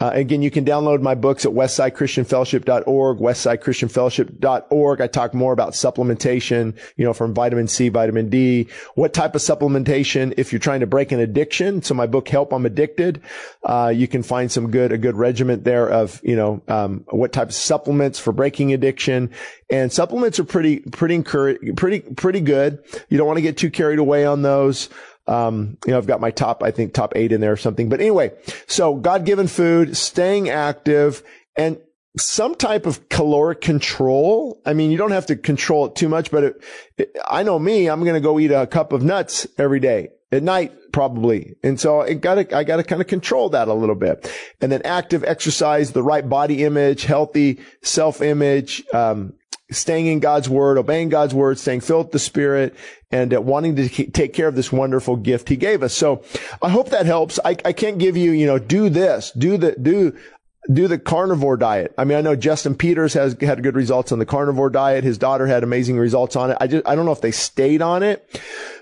Uh, 0.00 0.10
again, 0.12 0.42
you 0.42 0.50
can 0.50 0.64
download 0.64 1.00
my 1.00 1.14
books 1.14 1.46
at 1.46 1.52
westsidechristianfellowship.org, 1.52 3.18
westsidechristianfellowship.org. 3.18 5.00
I 5.00 5.06
talk 5.06 5.32
more 5.34 5.52
about 5.52 5.72
supplementation, 5.72 6.76
you 6.96 7.04
know, 7.04 7.12
from 7.12 7.32
vitamin 7.32 7.68
C, 7.68 7.90
vitamin 7.90 8.28
D, 8.28 8.66
what 8.96 9.14
type 9.14 9.36
of 9.36 9.40
supplementation 9.40 10.34
if 10.36 10.52
you're 10.52 10.58
trying 10.58 10.80
to 10.80 10.86
break 10.88 11.12
an 11.12 11.20
addiction. 11.20 11.80
So 11.80 11.94
my 11.94 12.06
book, 12.06 12.28
Help 12.28 12.52
I'm 12.52 12.66
Addicted, 12.66 13.22
uh, 13.62 13.92
you 13.94 14.08
can 14.08 14.24
find 14.24 14.50
some 14.50 14.72
good, 14.72 14.90
a 14.90 14.98
good 14.98 15.14
regiment 15.14 15.62
there 15.62 15.88
of, 15.88 16.20
you 16.24 16.34
know, 16.34 16.60
um, 16.66 17.04
what 17.10 17.32
type 17.32 17.48
of 17.48 17.54
supplements 17.54 18.18
for 18.18 18.32
breaking 18.32 18.72
addiction. 18.72 19.30
And 19.70 19.92
supplements 19.92 20.40
are 20.40 20.44
pretty, 20.44 20.80
pretty 20.80 21.14
encourage, 21.14 21.76
pretty, 21.76 22.00
pretty 22.00 22.40
good. 22.40 22.82
You 23.08 23.16
don't 23.16 23.28
want 23.28 23.38
to 23.38 23.42
get 23.42 23.56
too 23.56 23.70
carried 23.70 24.00
away 24.00 24.26
on 24.26 24.42
those. 24.42 24.88
Um, 25.26 25.78
you 25.86 25.92
know, 25.92 25.98
I've 25.98 26.06
got 26.06 26.20
my 26.20 26.30
top, 26.30 26.62
I 26.62 26.70
think 26.70 26.92
top 26.92 27.14
eight 27.16 27.32
in 27.32 27.40
there 27.40 27.52
or 27.52 27.56
something. 27.56 27.88
But 27.88 28.00
anyway, 28.00 28.32
so 28.66 28.94
God 28.94 29.24
given 29.24 29.46
food, 29.46 29.96
staying 29.96 30.50
active 30.50 31.22
and 31.56 31.78
some 32.16 32.54
type 32.54 32.86
of 32.86 33.08
caloric 33.08 33.60
control. 33.60 34.60
I 34.64 34.74
mean, 34.74 34.90
you 34.90 34.98
don't 34.98 35.10
have 35.10 35.26
to 35.26 35.36
control 35.36 35.86
it 35.86 35.96
too 35.96 36.08
much, 36.08 36.30
but 36.30 36.44
it, 36.44 36.64
it, 36.96 37.16
I 37.28 37.42
know 37.42 37.58
me, 37.58 37.88
I'm 37.88 38.02
going 38.02 38.14
to 38.14 38.20
go 38.20 38.38
eat 38.38 38.52
a 38.52 38.66
cup 38.66 38.92
of 38.92 39.02
nuts 39.02 39.46
every 39.58 39.80
day 39.80 40.10
at 40.30 40.42
night, 40.42 40.72
probably. 40.92 41.54
And 41.62 41.80
so 41.80 42.02
I 42.02 42.14
gotta, 42.14 42.56
I 42.56 42.64
gotta 42.64 42.84
kind 42.84 43.00
of 43.00 43.08
control 43.08 43.48
that 43.50 43.68
a 43.68 43.74
little 43.74 43.94
bit. 43.94 44.30
And 44.60 44.70
then 44.70 44.82
active 44.84 45.24
exercise, 45.24 45.92
the 45.92 46.02
right 46.02 46.28
body 46.28 46.64
image, 46.64 47.04
healthy 47.04 47.60
self 47.82 48.20
image, 48.20 48.82
um, 48.92 49.34
staying 49.74 50.06
in 50.06 50.20
God's 50.20 50.48
word, 50.48 50.78
obeying 50.78 51.08
God's 51.08 51.34
word, 51.34 51.58
staying 51.58 51.80
filled 51.80 52.06
with 52.06 52.12
the 52.12 52.18
spirit 52.18 52.74
and 53.10 53.34
uh, 53.34 53.40
wanting 53.40 53.76
to 53.76 53.88
take 53.88 54.32
care 54.32 54.48
of 54.48 54.54
this 54.54 54.72
wonderful 54.72 55.16
gift 55.16 55.48
he 55.48 55.56
gave 55.56 55.82
us. 55.82 55.94
So 55.94 56.24
I 56.60 56.68
hope 56.68 56.90
that 56.90 57.06
helps. 57.06 57.38
I, 57.44 57.56
I 57.64 57.72
can't 57.72 57.98
give 57.98 58.16
you, 58.16 58.32
you 58.32 58.46
know, 58.46 58.58
do 58.58 58.88
this, 58.88 59.30
do 59.32 59.56
the, 59.56 59.72
do, 59.72 60.16
do 60.72 60.88
the 60.88 60.98
carnivore 60.98 61.56
diet. 61.56 61.94
I 61.98 62.04
mean, 62.04 62.16
I 62.16 62.20
know 62.22 62.36
Justin 62.36 62.74
Peters 62.74 63.14
has 63.14 63.36
had 63.40 63.62
good 63.62 63.74
results 63.74 64.12
on 64.12 64.18
the 64.18 64.26
carnivore 64.26 64.70
diet. 64.70 65.04
His 65.04 65.18
daughter 65.18 65.46
had 65.46 65.62
amazing 65.62 65.98
results 65.98 66.36
on 66.36 66.50
it. 66.50 66.56
I 66.60 66.66
just, 66.66 66.86
I 66.86 66.94
don't 66.94 67.04
know 67.04 67.12
if 67.12 67.20
they 67.20 67.32
stayed 67.32 67.82
on 67.82 68.02
it, 68.02 68.40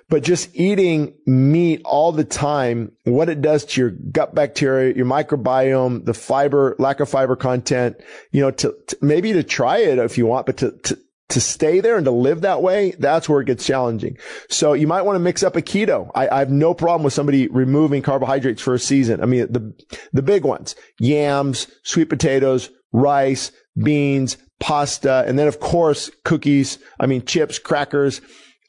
but 0.08 0.22
just 0.22 0.54
eating 0.54 1.14
meat 1.26 1.82
all 1.84 2.12
the 2.12 2.24
time, 2.24 2.92
what 3.04 3.28
it 3.28 3.40
does 3.40 3.64
to 3.64 3.80
your 3.80 3.90
gut 3.90 4.34
bacteria, 4.34 4.94
your 4.94 5.06
microbiome, 5.06 6.04
the 6.04 6.14
fiber, 6.14 6.76
lack 6.78 7.00
of 7.00 7.08
fiber 7.08 7.34
content, 7.34 7.96
you 8.30 8.42
know, 8.42 8.50
to, 8.50 8.76
to 8.88 8.98
maybe 9.00 9.32
to 9.32 9.42
try 9.42 9.78
it 9.78 9.98
if 9.98 10.16
you 10.16 10.26
want, 10.26 10.46
but 10.46 10.58
to, 10.58 10.70
to, 10.70 10.98
to 11.32 11.40
stay 11.40 11.80
there 11.80 11.96
and 11.96 12.04
to 12.04 12.10
live 12.10 12.42
that 12.42 12.62
way, 12.62 12.92
that's 12.98 13.28
where 13.28 13.40
it 13.40 13.46
gets 13.46 13.66
challenging. 13.66 14.16
So 14.48 14.74
you 14.74 14.86
might 14.86 15.02
want 15.02 15.16
to 15.16 15.20
mix 15.20 15.42
up 15.42 15.56
a 15.56 15.62
keto. 15.62 16.10
I, 16.14 16.28
I, 16.28 16.38
have 16.38 16.50
no 16.50 16.74
problem 16.74 17.02
with 17.02 17.12
somebody 17.12 17.48
removing 17.48 18.02
carbohydrates 18.02 18.60
for 18.60 18.74
a 18.74 18.78
season. 18.78 19.22
I 19.22 19.26
mean, 19.26 19.50
the, 19.50 19.74
the 20.12 20.22
big 20.22 20.44
ones, 20.44 20.76
yams, 20.98 21.68
sweet 21.84 22.08
potatoes, 22.08 22.70
rice, 22.92 23.50
beans, 23.82 24.36
pasta, 24.60 25.24
and 25.26 25.38
then 25.38 25.48
of 25.48 25.58
course, 25.58 26.10
cookies. 26.24 26.78
I 27.00 27.06
mean, 27.06 27.24
chips, 27.24 27.58
crackers. 27.58 28.20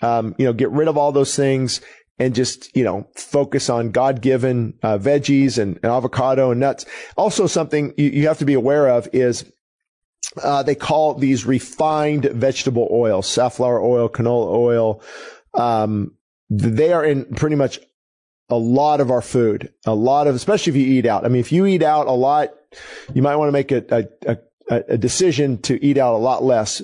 Um, 0.01 0.35
you 0.37 0.45
know, 0.45 0.51
get 0.51 0.69
rid 0.71 0.89
of 0.89 0.97
all 0.97 1.13
those 1.13 1.33
things 1.33 1.79
and 2.19 2.35
just, 2.35 2.75
you 2.75 2.83
know, 2.83 3.07
focus 3.15 3.69
on 3.69 3.91
God 3.91 4.21
given 4.21 4.73
uh, 4.83 4.97
veggies 4.97 5.57
and, 5.57 5.79
and, 5.81 5.91
avocado 5.91 6.51
and 6.51 6.59
nuts. 6.59 6.85
Also, 7.15 7.47
something 7.47 7.93
you, 7.97 8.09
you 8.09 8.27
have 8.27 8.39
to 8.39 8.45
be 8.45 8.53
aware 8.53 8.89
of 8.89 9.07
is 9.13 9.45
uh, 10.41 10.63
they 10.63 10.75
call 10.75 11.13
these 11.15 11.45
refined 11.45 12.25
vegetable 12.25 12.87
oils, 12.91 13.27
safflower 13.27 13.81
oil, 13.81 14.09
canola 14.09 14.53
oil. 14.53 15.01
Um, 15.53 16.15
they 16.49 16.93
are 16.93 17.03
in 17.03 17.25
pretty 17.35 17.55
much 17.55 17.79
a 18.49 18.57
lot 18.57 19.01
of 19.01 19.11
our 19.11 19.21
food, 19.21 19.73
a 19.85 19.95
lot 19.95 20.27
of, 20.27 20.35
especially 20.35 20.71
if 20.71 20.77
you 20.77 20.93
eat 20.93 21.05
out. 21.05 21.25
I 21.25 21.29
mean, 21.29 21.39
if 21.39 21.51
you 21.51 21.65
eat 21.65 21.83
out 21.83 22.07
a 22.07 22.11
lot, 22.11 22.49
you 23.13 23.21
might 23.21 23.35
want 23.35 23.47
to 23.47 23.53
make 23.53 23.71
a, 23.71 24.07
a, 24.25 24.37
a 24.69 24.97
decision 24.97 25.61
to 25.63 25.83
eat 25.83 25.97
out 25.97 26.15
a 26.15 26.17
lot 26.17 26.43
less 26.43 26.81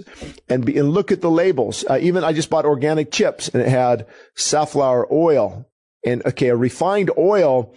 and, 0.47 0.65
be, 0.65 0.77
and 0.77 0.91
look 0.91 1.11
at 1.11 1.21
the 1.21 1.31
labels. 1.31 1.85
Uh, 1.89 1.97
even 2.01 2.23
I 2.23 2.33
just 2.33 2.49
bought 2.49 2.65
organic 2.65 3.11
chips 3.11 3.49
and 3.49 3.61
it 3.61 3.69
had 3.69 4.05
safflower 4.35 5.11
oil 5.11 5.65
and 6.05 6.25
okay, 6.25 6.47
a 6.47 6.55
refined 6.55 7.11
oil 7.17 7.73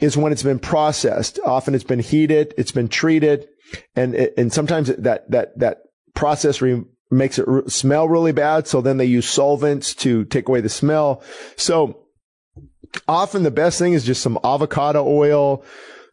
is 0.00 0.16
when 0.16 0.32
it's 0.32 0.42
been 0.42 0.58
processed. 0.58 1.38
Often 1.44 1.74
it's 1.74 1.84
been 1.84 1.98
heated, 1.98 2.54
it's 2.56 2.72
been 2.72 2.88
treated, 2.88 3.48
and 3.94 4.14
and 4.14 4.52
sometimes 4.52 4.88
that 4.88 5.30
that 5.30 5.58
that 5.58 5.78
process 6.14 6.60
re- 6.60 6.84
makes 7.10 7.38
it 7.38 7.46
re- 7.48 7.62
smell 7.68 8.08
really 8.08 8.32
bad. 8.32 8.66
So 8.66 8.80
then 8.80 8.96
they 8.96 9.04
use 9.04 9.28
solvents 9.28 9.94
to 9.96 10.24
take 10.24 10.48
away 10.48 10.60
the 10.60 10.68
smell. 10.68 11.22
So 11.56 12.06
often 13.06 13.42
the 13.42 13.50
best 13.50 13.78
thing 13.78 13.92
is 13.92 14.04
just 14.04 14.22
some 14.22 14.38
avocado 14.44 15.06
oil, 15.06 15.64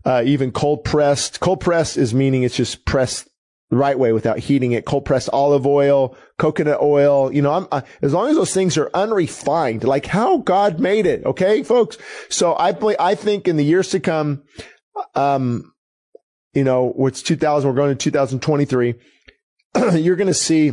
uh, 0.06 0.24
even 0.26 0.52
cold 0.52 0.84
pressed. 0.84 1.40
Cold 1.40 1.60
pressed 1.60 1.98
is 1.98 2.14
meaning 2.14 2.44
it's 2.44 2.56
just 2.56 2.86
pressed 2.86 3.28
the 3.70 3.78
right 3.78 3.98
way 3.98 4.14
without 4.14 4.40
heating 4.40 4.74
it. 4.74 4.86
Cold 4.86 5.06
pressed 5.06 5.30
olive 5.34 5.66
oil, 5.66 6.16
coconut 6.38 6.82
oil. 6.82 7.34
You 7.34 7.42
know, 7.42 7.52
I'm, 7.72 7.84
as 8.02 8.14
long 8.14 8.30
as 8.30 8.36
those 8.36 8.54
things 8.54 8.78
are 8.78 8.92
unrefined, 8.94 9.84
like 9.84 10.06
how 10.06 10.38
God 10.38 10.80
made 10.80 11.06
it. 11.06 11.26
Okay, 11.26 11.64
folks. 11.64 11.98
So 12.30 12.54
I, 12.54 12.76
I 13.00 13.16
think 13.16 13.48
in 13.48 13.58
the 13.58 13.66
years 13.66 13.90
to 13.90 14.00
come, 14.00 14.44
um, 15.16 15.74
you 16.56 16.64
know, 16.64 16.94
what's 16.96 17.22
2000, 17.22 17.70
we're 17.70 17.76
going 17.76 17.96
to 17.96 18.04
2023. 18.04 18.96
you're 19.96 20.16
going 20.16 20.28
to 20.28 20.34
see, 20.34 20.72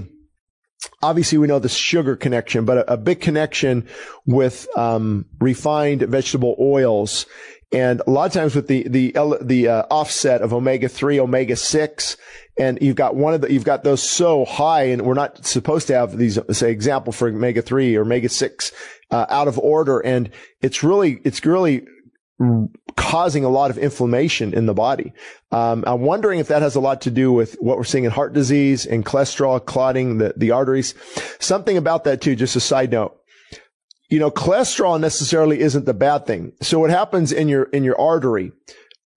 obviously 1.02 1.36
we 1.38 1.48
know 1.48 1.58
the 1.58 1.68
sugar 1.68 2.16
connection, 2.16 2.64
but 2.64 2.78
a, 2.78 2.92
a 2.94 2.96
big 2.96 3.20
connection 3.20 3.86
with, 4.24 4.66
um, 4.78 5.26
refined 5.40 6.02
vegetable 6.02 6.56
oils 6.58 7.26
and 7.72 8.02
a 8.06 8.10
lot 8.10 8.26
of 8.26 8.32
times 8.32 8.54
with 8.54 8.68
the, 8.68 8.86
the, 8.86 9.12
the, 9.40 9.68
uh, 9.68 9.82
offset 9.90 10.42
of 10.42 10.52
omega 10.52 10.88
3, 10.88 11.18
omega 11.18 11.56
6, 11.56 12.16
and 12.58 12.78
you've 12.82 12.96
got 12.96 13.16
one 13.16 13.32
of 13.34 13.40
the, 13.40 13.52
you've 13.52 13.64
got 13.64 13.82
those 13.82 14.02
so 14.02 14.44
high 14.44 14.84
and 14.84 15.02
we're 15.02 15.14
not 15.14 15.44
supposed 15.44 15.86
to 15.86 15.94
have 15.94 16.16
these, 16.16 16.38
say 16.52 16.70
example 16.70 17.12
for 17.12 17.28
omega 17.28 17.62
3 17.62 17.96
or 17.96 18.02
omega 18.02 18.28
6, 18.28 18.72
uh, 19.10 19.26
out 19.30 19.48
of 19.48 19.58
order. 19.58 20.00
And 20.00 20.30
it's 20.60 20.84
really, 20.84 21.20
it's 21.24 21.44
really 21.44 21.86
causing 22.96 23.44
a 23.44 23.48
lot 23.48 23.70
of 23.70 23.78
inflammation 23.78 24.54
in 24.54 24.66
the 24.66 24.74
body. 24.74 25.12
Um, 25.50 25.84
I'm 25.86 26.00
wondering 26.00 26.38
if 26.38 26.48
that 26.48 26.62
has 26.62 26.74
a 26.74 26.80
lot 26.80 27.02
to 27.02 27.10
do 27.10 27.32
with 27.32 27.54
what 27.60 27.76
we're 27.76 27.84
seeing 27.84 28.04
in 28.04 28.10
heart 28.10 28.32
disease 28.32 28.86
and 28.86 29.04
cholesterol 29.04 29.64
clotting 29.64 30.18
the, 30.18 30.34
the 30.36 30.50
arteries. 30.50 30.94
Something 31.40 31.76
about 31.76 32.04
that 32.04 32.20
too, 32.20 32.36
just 32.36 32.56
a 32.56 32.60
side 32.60 32.90
note 32.90 33.18
you 34.12 34.18
know, 34.18 34.30
cholesterol 34.30 35.00
necessarily 35.00 35.60
isn't 35.60 35.86
the 35.86 35.94
bad 35.94 36.26
thing. 36.26 36.52
So 36.60 36.78
what 36.78 36.90
happens 36.90 37.32
in 37.32 37.48
your, 37.48 37.62
in 37.64 37.82
your 37.82 37.98
artery, 37.98 38.52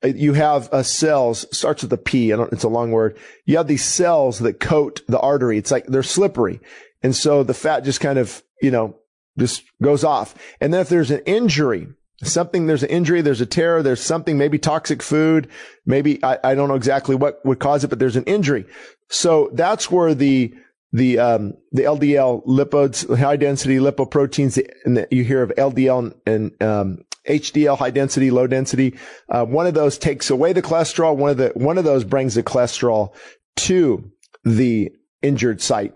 uh, 0.01 0.07
you 0.07 0.31
have 0.31 0.69
a 0.69 0.75
uh, 0.75 0.83
cells, 0.83 1.45
starts 1.51 1.83
with 1.83 1.91
a 1.91 1.97
P, 1.97 2.31
I 2.31 2.37
don't, 2.37 2.53
it's 2.53 2.63
a 2.63 2.69
long 2.69 2.91
word. 2.91 3.17
You 3.43 3.57
have 3.57 3.67
these 3.67 3.83
cells 3.83 4.39
that 4.39 4.61
coat 4.61 5.01
the 5.09 5.19
artery. 5.19 5.57
It's 5.57 5.69
like 5.69 5.85
they're 5.87 6.01
slippery. 6.01 6.61
And 7.03 7.13
so 7.13 7.43
the 7.43 7.53
fat 7.53 7.83
just 7.83 7.99
kind 7.99 8.17
of, 8.17 8.41
you 8.61 8.71
know, 8.71 8.95
just 9.37 9.63
goes 9.83 10.05
off. 10.05 10.33
And 10.61 10.73
then 10.73 10.79
if 10.79 10.87
there's 10.87 11.11
an 11.11 11.23
injury, 11.25 11.87
something, 12.23 12.67
there's 12.67 12.83
an 12.83 12.89
injury, 12.89 13.21
there's 13.21 13.41
a 13.41 13.45
tear, 13.45 13.83
there's 13.83 14.01
something, 14.01 14.37
maybe 14.37 14.57
toxic 14.57 15.01
food, 15.01 15.47
maybe 15.85 16.23
I, 16.23 16.37
I 16.43 16.55
don't 16.55 16.69
know 16.69 16.75
exactly 16.75 17.15
what 17.15 17.45
would 17.45 17.59
cause 17.59 17.83
it, 17.83 17.89
but 17.89 17.99
there's 17.99 18.15
an 18.15 18.23
injury. 18.23 18.65
So 19.09 19.49
that's 19.53 19.91
where 19.91 20.13
the, 20.13 20.53
the, 20.91 21.19
um, 21.19 21.53
the 21.71 21.83
LDL 21.83 22.45
lipids, 22.45 23.17
high 23.17 23.35
density 23.35 23.77
lipoproteins, 23.77 24.65
and 24.85 25.05
you 25.11 25.23
hear 25.23 25.41
of 25.41 25.51
LDL 25.57 26.13
and, 26.25 26.63
um, 26.63 27.03
HDL, 27.27 27.77
high 27.77 27.89
density, 27.89 28.29
low 28.29 28.45
density. 28.45 28.95
Uh, 29.29 29.45
one 29.45 29.65
of 29.65 29.73
those 29.73 29.97
takes 29.97 30.29
away 30.29 30.53
the 30.53 30.61
cholesterol. 30.61 31.15
One 31.15 31.31
of 31.31 31.37
the, 31.37 31.51
one 31.55 31.79
of 31.79 31.83
those 31.83 32.03
brings 32.03 32.35
the 32.35 32.43
cholesterol 32.43 33.15
to 33.55 34.11
the 34.43 34.91
injured 35.23 35.59
site. 35.59 35.95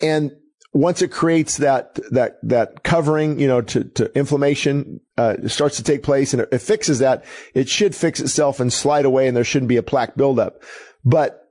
And 0.00 0.32
once 0.72 1.00
it 1.02 1.08
creates 1.08 1.56
that, 1.58 1.98
that, 2.10 2.38
that 2.42 2.82
covering, 2.82 3.40
you 3.40 3.46
know, 3.46 3.60
to, 3.62 3.84
to 3.84 4.16
inflammation, 4.16 5.00
uh, 5.16 5.36
starts 5.46 5.76
to 5.76 5.82
take 5.82 6.02
place 6.02 6.32
and 6.32 6.42
it, 6.42 6.48
it 6.52 6.58
fixes 6.58 6.98
that, 6.98 7.24
it 7.54 7.68
should 7.68 7.94
fix 7.94 8.20
itself 8.20 8.60
and 8.60 8.72
slide 8.72 9.04
away 9.04 9.26
and 9.26 9.36
there 9.36 9.44
shouldn't 9.44 9.68
be 9.68 9.76
a 9.76 9.82
plaque 9.82 10.14
buildup. 10.16 10.62
But 11.04 11.48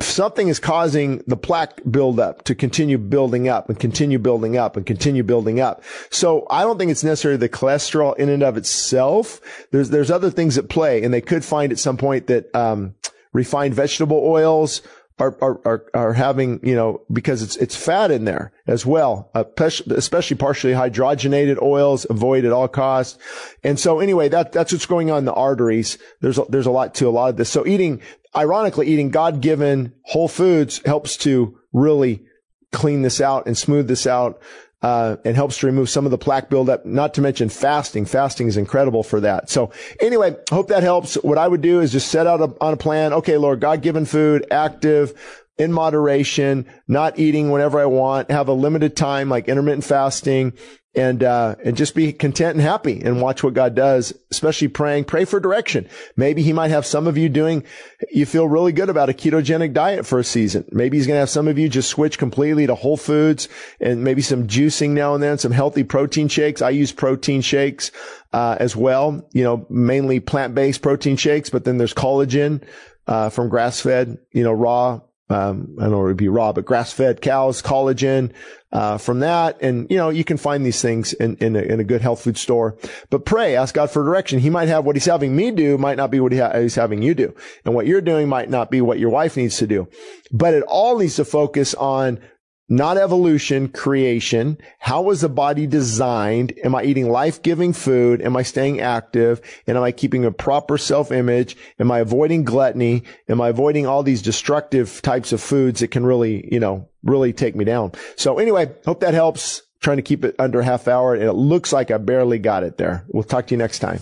something 0.00 0.48
is 0.48 0.60
causing 0.60 1.22
the 1.26 1.36
plaque 1.36 1.80
buildup 1.90 2.44
to 2.44 2.54
continue 2.54 2.98
building 2.98 3.48
up 3.48 3.68
and 3.68 3.80
continue 3.80 4.18
building 4.18 4.56
up 4.56 4.76
and 4.76 4.86
continue 4.86 5.22
building 5.22 5.58
up. 5.58 5.82
So 6.10 6.46
I 6.50 6.62
don't 6.62 6.78
think 6.78 6.90
it's 6.90 7.02
necessarily 7.02 7.38
the 7.38 7.48
cholesterol 7.48 8.16
in 8.16 8.28
and 8.28 8.42
of 8.42 8.56
itself. 8.56 9.40
There's, 9.72 9.90
there's 9.90 10.10
other 10.10 10.30
things 10.30 10.58
at 10.58 10.68
play 10.68 11.02
and 11.02 11.12
they 11.12 11.20
could 11.20 11.44
find 11.44 11.72
at 11.72 11.78
some 11.78 11.96
point 11.96 12.26
that, 12.28 12.54
um, 12.54 12.94
refined 13.32 13.74
vegetable 13.74 14.18
oils 14.24 14.82
are, 15.18 15.36
are, 15.40 15.60
are, 15.64 15.84
are, 15.94 16.12
having, 16.12 16.60
you 16.62 16.74
know, 16.74 17.02
because 17.12 17.42
it's, 17.42 17.56
it's 17.56 17.76
fat 17.76 18.10
in 18.10 18.24
there 18.24 18.52
as 18.66 18.86
well, 18.86 19.30
uh, 19.34 19.44
especially 19.58 20.36
partially 20.36 20.72
hydrogenated 20.72 21.60
oils, 21.60 22.06
avoid 22.08 22.44
at 22.44 22.52
all 22.52 22.68
costs. 22.68 23.18
And 23.64 23.78
so 23.78 24.00
anyway, 24.00 24.28
that, 24.28 24.52
that's 24.52 24.72
what's 24.72 24.86
going 24.86 25.10
on 25.10 25.18
in 25.18 25.24
the 25.24 25.34
arteries. 25.34 25.98
There's 26.20 26.38
a, 26.38 26.44
there's 26.48 26.66
a 26.66 26.70
lot 26.70 26.94
to 26.96 27.08
a 27.08 27.10
lot 27.10 27.30
of 27.30 27.36
this. 27.36 27.50
So 27.50 27.66
eating, 27.66 28.00
ironically, 28.34 28.86
eating 28.86 29.10
God 29.10 29.40
given 29.40 29.92
whole 30.02 30.28
foods 30.28 30.80
helps 30.84 31.16
to 31.18 31.58
really 31.72 32.24
clean 32.72 33.02
this 33.02 33.20
out 33.20 33.46
and 33.46 33.56
smooth 33.56 33.88
this 33.88 34.06
out 34.06 34.40
uh, 34.82 35.16
and 35.24 35.34
helps 35.34 35.58
to 35.58 35.66
remove 35.66 35.90
some 35.90 36.04
of 36.04 36.10
the 36.10 36.18
plaque 36.18 36.48
buildup. 36.48 36.86
Not 36.86 37.14
to 37.14 37.20
mention 37.20 37.48
fasting. 37.48 38.06
Fasting 38.06 38.46
is 38.46 38.56
incredible 38.56 39.02
for 39.02 39.20
that. 39.20 39.50
So 39.50 39.72
anyway, 40.00 40.36
hope 40.50 40.68
that 40.68 40.82
helps. 40.82 41.14
What 41.16 41.38
I 41.38 41.48
would 41.48 41.60
do 41.60 41.80
is 41.80 41.92
just 41.92 42.08
set 42.08 42.26
out 42.26 42.40
a, 42.40 42.54
on 42.60 42.74
a 42.74 42.76
plan. 42.76 43.12
Okay, 43.12 43.36
Lord, 43.36 43.60
God 43.60 43.82
given 43.82 44.04
food, 44.04 44.46
active, 44.50 45.46
in 45.58 45.72
moderation, 45.72 46.66
not 46.86 47.18
eating 47.18 47.50
whenever 47.50 47.80
I 47.80 47.86
want, 47.86 48.30
have 48.30 48.48
a 48.48 48.52
limited 48.52 48.96
time 48.96 49.28
like 49.28 49.48
intermittent 49.48 49.84
fasting, 49.84 50.52
and 50.94 51.22
uh, 51.22 51.54
and 51.64 51.76
just 51.76 51.94
be 51.94 52.12
content 52.12 52.54
and 52.54 52.60
happy 52.60 53.00
and 53.00 53.20
watch 53.20 53.42
what 53.44 53.54
God 53.54 53.74
does. 53.74 54.12
Especially 54.30 54.68
praying, 54.68 55.04
pray 55.04 55.24
for 55.24 55.38
direction. 55.38 55.88
Maybe 56.16 56.42
He 56.42 56.52
might 56.52 56.70
have 56.70 56.86
some 56.86 57.06
of 57.06 57.18
you 57.18 57.28
doing. 57.28 57.64
You 58.10 58.26
feel 58.26 58.48
really 58.48 58.72
good 58.72 58.88
about 58.88 59.08
a 59.08 59.12
ketogenic 59.12 59.72
diet 59.72 60.06
for 60.06 60.18
a 60.18 60.24
season. 60.24 60.64
Maybe 60.72 60.96
He's 60.96 61.06
going 61.06 61.16
to 61.16 61.20
have 61.20 61.30
some 61.30 61.46
of 61.46 61.58
you 61.58 61.68
just 61.68 61.90
switch 61.90 62.18
completely 62.18 62.66
to 62.66 62.74
whole 62.74 62.96
foods 62.96 63.48
and 63.80 64.02
maybe 64.02 64.22
some 64.22 64.46
juicing 64.46 64.90
now 64.90 65.14
and 65.14 65.22
then, 65.22 65.38
some 65.38 65.52
healthy 65.52 65.84
protein 65.84 66.28
shakes. 66.28 66.62
I 66.62 66.70
use 66.70 66.90
protein 66.90 67.42
shakes 67.42 67.92
uh, 68.32 68.56
as 68.58 68.74
well. 68.74 69.28
You 69.32 69.44
know, 69.44 69.66
mainly 69.68 70.20
plant 70.20 70.54
based 70.54 70.82
protein 70.82 71.16
shakes, 71.16 71.50
but 71.50 71.64
then 71.64 71.78
there's 71.78 71.94
collagen. 71.94 72.62
Uh, 73.06 73.30
from 73.30 73.48
grass 73.48 73.80
fed, 73.80 74.18
you 74.32 74.42
know, 74.42 74.52
raw 74.52 75.00
um, 75.30 75.76
I 75.78 75.82
don't 75.82 75.92
know, 75.92 76.00
it 76.00 76.06
would 76.06 76.16
be 76.16 76.28
raw, 76.28 76.52
but 76.52 76.64
grass 76.64 76.92
fed 76.92 77.20
cows, 77.20 77.60
collagen, 77.60 78.32
uh, 78.72 78.98
from 78.98 79.20
that. 79.20 79.60
And, 79.60 79.90
you 79.90 79.96
know, 79.96 80.10
you 80.10 80.24
can 80.24 80.36
find 80.36 80.64
these 80.64 80.80
things 80.80 81.12
in, 81.14 81.36
in 81.36 81.56
a, 81.56 81.60
in 81.60 81.80
a 81.80 81.84
good 81.84 82.00
health 82.00 82.22
food 82.22 82.38
store, 82.38 82.76
but 83.10 83.24
pray, 83.24 83.56
ask 83.56 83.74
God 83.74 83.90
for 83.90 84.04
direction. 84.04 84.38
He 84.38 84.50
might 84.50 84.68
have 84.68 84.84
what 84.84 84.96
he's 84.96 85.04
having 85.04 85.34
me 85.36 85.50
do 85.50 85.78
might 85.78 85.96
not 85.96 86.10
be 86.10 86.20
what 86.20 86.32
he 86.32 86.38
ha- 86.38 86.58
he's 86.58 86.74
having 86.74 87.02
you 87.02 87.14
do. 87.14 87.34
And 87.64 87.74
what 87.74 87.86
you're 87.86 88.00
doing 88.00 88.28
might 88.28 88.50
not 88.50 88.70
be 88.70 88.80
what 88.80 88.98
your 88.98 89.10
wife 89.10 89.36
needs 89.36 89.58
to 89.58 89.66
do, 89.66 89.88
but 90.32 90.54
it 90.54 90.62
all 90.64 90.98
needs 90.98 91.16
to 91.16 91.24
focus 91.24 91.74
on 91.74 92.20
not 92.68 92.98
evolution, 92.98 93.68
creation. 93.68 94.58
How 94.78 95.02
was 95.02 95.22
the 95.22 95.28
body 95.28 95.66
designed? 95.66 96.52
Am 96.62 96.74
I 96.74 96.82
eating 96.82 97.10
life-giving 97.10 97.72
food? 97.72 98.20
Am 98.20 98.36
I 98.36 98.42
staying 98.42 98.80
active? 98.80 99.40
And 99.66 99.76
am 99.76 99.82
I 99.82 99.92
keeping 99.92 100.24
a 100.24 100.32
proper 100.32 100.76
self-image? 100.76 101.56
Am 101.78 101.90
I 101.90 102.00
avoiding 102.00 102.44
gluttony? 102.44 103.04
Am 103.28 103.40
I 103.40 103.48
avoiding 103.48 103.86
all 103.86 104.02
these 104.02 104.20
destructive 104.20 105.00
types 105.00 105.32
of 105.32 105.40
foods 105.40 105.80
that 105.80 105.88
can 105.88 106.04
really, 106.04 106.46
you 106.52 106.60
know, 106.60 106.88
really 107.02 107.32
take 107.32 107.56
me 107.56 107.64
down? 107.64 107.92
So 108.16 108.38
anyway, 108.38 108.70
hope 108.84 109.00
that 109.00 109.14
helps. 109.14 109.62
Trying 109.80 109.98
to 109.98 110.02
keep 110.02 110.24
it 110.24 110.34
under 110.40 110.60
half 110.60 110.88
hour 110.88 111.14
and 111.14 111.22
it 111.22 111.34
looks 111.34 111.72
like 111.72 111.92
I 111.92 111.98
barely 111.98 112.40
got 112.40 112.64
it 112.64 112.78
there. 112.78 113.04
We'll 113.08 113.22
talk 113.22 113.46
to 113.46 113.54
you 113.54 113.58
next 113.58 113.78
time. 113.78 114.00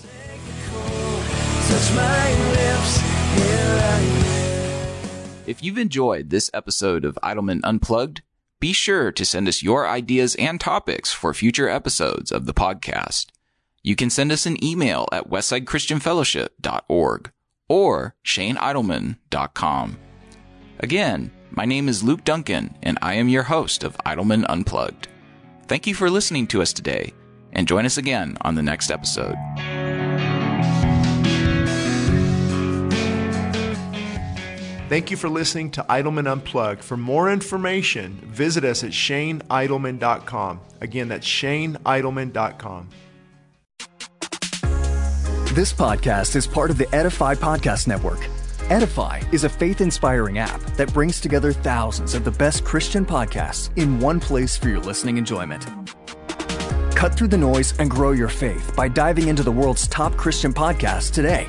If 5.47 5.63
you've 5.63 5.79
enjoyed 5.79 6.31
this 6.31 6.51
episode 6.55 7.05
of 7.05 7.19
Idleman 7.23 7.61
Unplugged, 7.63 8.23
be 8.67 8.73
sure 8.73 9.13
to 9.13 9.25
send 9.25 9.47
us 9.47 9.63
your 9.63 9.87
ideas 9.87 10.35
and 10.41 10.59
topics 10.59 11.13
for 11.13 11.33
future 11.33 11.69
episodes 11.69 12.33
of 12.33 12.47
the 12.47 12.53
podcast. 12.53 13.27
You 13.85 13.95
can 13.95 14.11
send 14.11 14.33
us 14.33 14.45
an 14.45 14.57
email 14.65 15.07
at 15.13 15.31
westsidechristianfellowship.org 15.31 17.31
or 17.69 18.17
shaneidleman.com. 18.25 19.99
Again, 20.81 21.31
my 21.53 21.65
name 21.65 21.89
is 21.89 22.03
Luke 22.03 22.25
Duncan, 22.25 22.77
and 22.83 22.99
I 23.01 23.15
am 23.15 23.29
your 23.29 23.45
host 23.45 23.85
of 23.85 23.97
Idleman 23.99 24.45
Unplugged. 24.49 25.07
Thank 25.69 25.87
you 25.87 25.95
for 25.95 26.11
listening 26.11 26.49
to 26.49 26.61
us 26.61 26.73
today, 26.73 27.15
and 27.53 27.69
join 27.69 27.87
us 27.87 27.99
again 27.99 28.37
on 28.41 28.57
the 28.57 28.65
next 28.65 28.91
episode. 28.91 29.37
Thank 34.89 35.11
you 35.11 35.17
for 35.17 35.29
listening 35.29 35.73
to 35.73 35.83
Idleman 35.91 36.31
Unplugged. 36.31 36.85
For 36.85 36.97
more 36.97 37.33
information, 37.33 38.21
visit 38.23 38.63
us 38.63 38.85
at 38.85 38.91
shaneidleman.com. 38.91 40.61
Again, 40.81 41.09
that's 41.09 41.27
shaneidleman.com. 41.27 42.89
This 45.55 45.73
podcast 45.73 46.37
is 46.37 46.47
part 46.47 46.71
of 46.71 46.79
the 46.79 46.87
Edify 46.95 47.35
Podcast 47.35 47.89
Network. 47.89 48.29
Edify 48.71 49.23
is 49.33 49.43
a 49.43 49.49
faith 49.49 49.81
inspiring 49.81 50.39
app 50.39 50.61
that 50.77 50.95
brings 50.95 51.21
together 51.21 51.53
thousands 51.53 52.15
of 52.15 52.23
the 52.23 52.31
best 52.31 52.63
Christian 52.63 53.05
podcasts 53.05 53.77
in 53.77 53.99
one 53.99 54.21
place 54.21 54.57
for 54.57 54.69
your 54.69 54.81
listening 54.81 55.17
enjoyment. 55.17 55.67
Cut 56.95 57.17
through 57.17 57.29
the 57.29 57.37
noise 57.37 57.77
and 57.81 57.91
grow 57.91 58.13
your 58.13 58.29
faith 58.29 58.73
by 58.77 58.87
diving 58.87 59.27
into 59.27 59.43
the 59.43 59.51
world's 59.51 59.89
top 59.89 60.17
Christian 60.17 60.55
podcasts 60.55 61.13
today 61.13 61.49